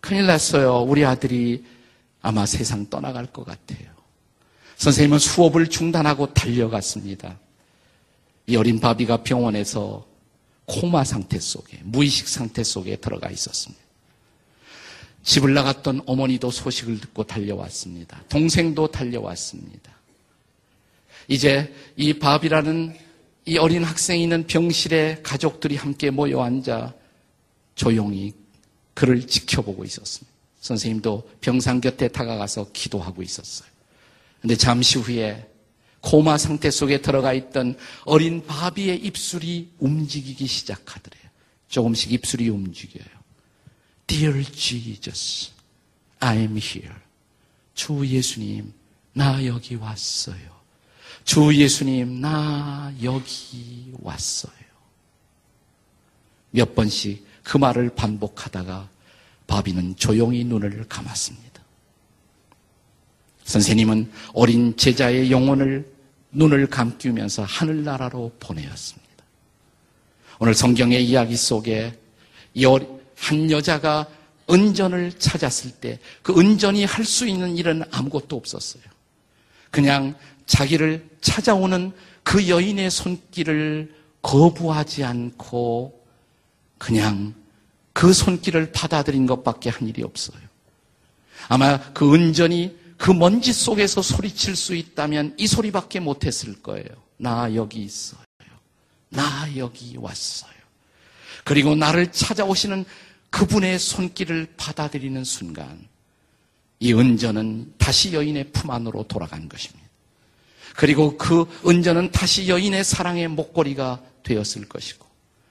큰일 0.00 0.26
났어요. 0.26 0.82
우리 0.82 1.02
아들이 1.04 1.64
아마 2.20 2.44
세상 2.44 2.90
떠나갈 2.90 3.24
것 3.26 3.46
같아요. 3.46 3.88
선생님은 4.76 5.18
수업을 5.18 5.68
중단하고 5.68 6.34
달려갔습니다. 6.34 7.38
이 8.48 8.56
어린 8.56 8.80
바비가 8.80 9.22
병원에서 9.22 10.04
코마 10.66 11.04
상태 11.04 11.38
속에, 11.38 11.80
무의식 11.84 12.28
상태 12.28 12.62
속에 12.64 12.96
들어가 12.96 13.30
있었습니다. 13.30 13.82
집을 15.22 15.54
나갔던 15.54 16.02
어머니도 16.06 16.50
소식을 16.50 17.00
듣고 17.00 17.24
달려왔습니다. 17.24 18.22
동생도 18.28 18.88
달려왔습니다. 18.88 19.92
이제 21.28 21.74
이 21.96 22.12
밥이라는 22.12 22.96
이 23.46 23.58
어린 23.58 23.84
학생이 23.84 24.22
있는 24.22 24.46
병실에 24.46 25.20
가족들이 25.22 25.76
함께 25.76 26.10
모여 26.10 26.42
앉아 26.42 26.94
조용히 27.74 28.32
그를 28.94 29.26
지켜보고 29.26 29.84
있었습니다. 29.84 30.32
선생님도 30.60 31.30
병상 31.40 31.80
곁에 31.80 32.08
다가가서 32.08 32.68
기도하고 32.72 33.22
있었어요. 33.22 33.68
근데 34.40 34.56
잠시 34.56 34.98
후에 34.98 35.46
코마 36.04 36.36
상태 36.36 36.70
속에 36.70 37.00
들어가 37.00 37.32
있던 37.32 37.76
어린 38.04 38.46
바비의 38.46 38.98
입술이 38.98 39.70
움직이기 39.78 40.46
시작하더래요. 40.46 41.22
조금씩 41.68 42.12
입술이 42.12 42.50
움직여요. 42.50 43.06
Dear 44.06 44.44
Jesus, 44.44 45.50
I 46.20 46.40
am 46.40 46.58
here. 46.58 46.94
주 47.74 48.06
예수님, 48.06 48.72
나 49.14 49.44
여기 49.46 49.76
왔어요. 49.76 50.54
주 51.24 51.54
예수님, 51.54 52.20
나 52.20 52.92
여기 53.02 53.90
왔어요. 54.00 54.52
몇 56.50 56.74
번씩 56.74 57.26
그 57.42 57.56
말을 57.56 57.94
반복하다가 57.94 58.90
바비는 59.46 59.96
조용히 59.96 60.44
눈을 60.44 60.84
감았습니다. 60.86 61.62
선생님은 63.44 64.12
어린 64.34 64.76
제자의 64.76 65.30
영혼을 65.30 65.93
눈을 66.34 66.66
감기면서 66.66 67.44
하늘나라로 67.44 68.32
보내었습니다. 68.40 69.04
오늘 70.38 70.54
성경의 70.54 71.06
이야기 71.06 71.36
속에 71.36 71.98
한 73.16 73.50
여자가 73.50 74.06
은전을 74.50 75.12
찾았을 75.18 75.70
때 75.72 75.98
그 76.22 76.38
은전이 76.38 76.84
할 76.84 77.04
수 77.04 77.26
있는 77.26 77.56
일은 77.56 77.82
아무것도 77.90 78.36
없었어요. 78.36 78.82
그냥 79.70 80.14
자기를 80.46 81.08
찾아오는 81.20 81.92
그 82.22 82.48
여인의 82.48 82.90
손길을 82.90 83.94
거부하지 84.22 85.04
않고 85.04 86.04
그냥 86.78 87.34
그 87.92 88.12
손길을 88.12 88.72
받아들인 88.72 89.26
것밖에 89.26 89.70
한 89.70 89.88
일이 89.88 90.02
없어요. 90.02 90.38
아마 91.48 91.78
그 91.92 92.14
은전이 92.14 92.76
그 93.04 93.10
먼지 93.10 93.52
속에서 93.52 94.00
소리칠 94.00 94.56
수 94.56 94.74
있다면 94.74 95.34
이 95.36 95.46
소리밖에 95.46 96.00
못했을 96.00 96.62
거예요. 96.62 96.86
나 97.18 97.54
여기 97.54 97.82
있어요. 97.82 98.22
나 99.10 99.46
여기 99.58 99.98
왔어요. 99.98 100.54
그리고 101.44 101.74
나를 101.74 102.12
찾아오시는 102.12 102.86
그분의 103.28 103.78
손길을 103.78 104.54
받아들이는 104.56 105.22
순간 105.22 105.86
이 106.80 106.94
은전은 106.94 107.74
다시 107.76 108.14
여인의 108.14 108.52
품 108.52 108.70
안으로 108.70 109.02
돌아간 109.06 109.50
것입니다. 109.50 109.86
그리고 110.74 111.18
그 111.18 111.44
은전은 111.66 112.10
다시 112.10 112.48
여인의 112.48 112.84
사랑의 112.84 113.28
목걸이가 113.28 114.00
되었을 114.22 114.66
것이고 114.66 115.04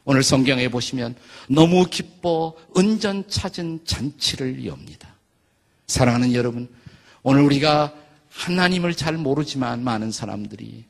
오늘 0.06 0.24
성경에 0.24 0.70
보시면 0.70 1.16
너무 1.48 1.86
기뻐 1.86 2.56
은전 2.76 3.30
찾은 3.30 3.82
잔치를 3.86 4.66
엽니다. 4.66 5.14
사랑하는 5.86 6.34
여러분, 6.34 6.68
오늘 7.24 7.42
우리가 7.42 7.94
하나님을 8.30 8.96
잘 8.96 9.18
모르지만 9.18 9.84
많은 9.84 10.12
사람들이 10.12 10.86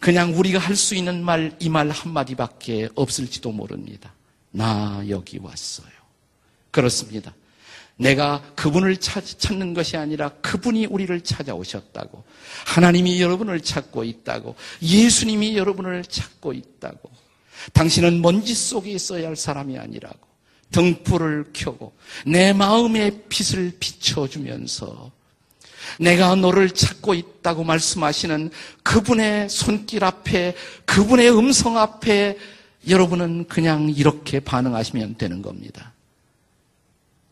그냥 0.00 0.36
우리가 0.36 0.58
할 0.58 0.76
수 0.76 0.94
있는 0.94 1.24
말, 1.24 1.56
이 1.60 1.68
말 1.68 1.90
한마디밖에 1.90 2.88
없을지도 2.94 3.52
모릅니다. 3.52 4.12
나 4.50 5.02
여기 5.08 5.38
왔어요. 5.38 5.90
그렇습니다. 6.70 7.34
내가 7.96 8.42
그분을 8.56 8.96
찾는 8.96 9.74
것이 9.74 9.96
아니라 9.96 10.30
그분이 10.40 10.86
우리를 10.86 11.20
찾아오셨다고. 11.20 12.24
하나님이 12.66 13.20
여러분을 13.20 13.60
찾고 13.60 14.02
있다고. 14.04 14.56
예수님이 14.82 15.56
여러분을 15.56 16.02
찾고 16.04 16.52
있다고. 16.52 17.10
당신은 17.72 18.20
먼지 18.22 18.54
속에 18.54 18.90
있어야 18.90 19.28
할 19.28 19.36
사람이 19.36 19.78
아니라고. 19.78 20.18
등불을 20.72 21.50
켜고 21.52 21.92
내 22.26 22.52
마음의 22.54 23.24
빛을 23.28 23.76
비춰주면서 23.78 25.12
내가 25.98 26.34
너를 26.34 26.70
찾고 26.70 27.14
있다고 27.14 27.64
말씀하시는 27.64 28.50
그분의 28.82 29.48
손길 29.48 30.04
앞에, 30.04 30.54
그분의 30.84 31.30
음성 31.36 31.78
앞에 31.78 32.38
여러분은 32.88 33.46
그냥 33.48 33.90
이렇게 33.90 34.40
반응하시면 34.40 35.16
되는 35.16 35.42
겁니다. 35.42 35.92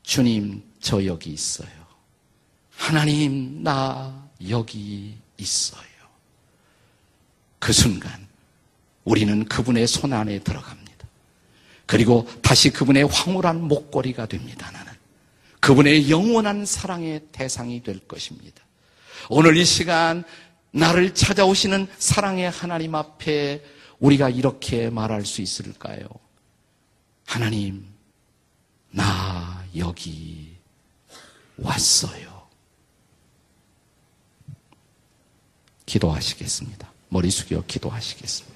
주님, 0.03 0.63
저 0.81 1.05
여기 1.07 1.31
있어요. 1.31 1.69
하나님, 2.77 3.63
나 3.63 4.29
여기 4.49 5.17
있어요. 5.37 5.83
그 7.59 7.73
순간 7.73 8.27
우리는 9.05 9.45
그분의 9.45 9.87
손 9.87 10.13
안에 10.13 10.39
들어갑니다. 10.41 10.91
그리고 11.87 12.29
다시 12.41 12.71
그분의 12.71 13.05
황홀한 13.05 13.63
목걸이가 13.63 14.27
됩니다. 14.27 14.71
그분의 15.61 16.11
영원한 16.11 16.65
사랑의 16.65 17.21
대상이 17.33 17.83
될 17.83 18.01
것입니다. 18.01 18.65
오늘 19.29 19.57
이 19.57 19.65
시간 19.65 20.25
나를 20.73 21.15
찾아오시는 21.15 21.89
사랑의 21.99 22.51
하나님 22.51 22.95
앞에 22.95 23.63
우리가 23.99 24.31
이렇게 24.31 24.89
말할 24.89 25.27
수 25.27 25.43
있을까요? 25.43 26.09
하나님, 27.27 27.87
나 28.91 29.65
여기 29.77 30.57
왔어요. 31.59 32.49
기도하시겠습니다. 35.87 36.91
머리 37.09 37.31
숙여 37.31 37.63
기도하시겠습니다. 37.67 38.50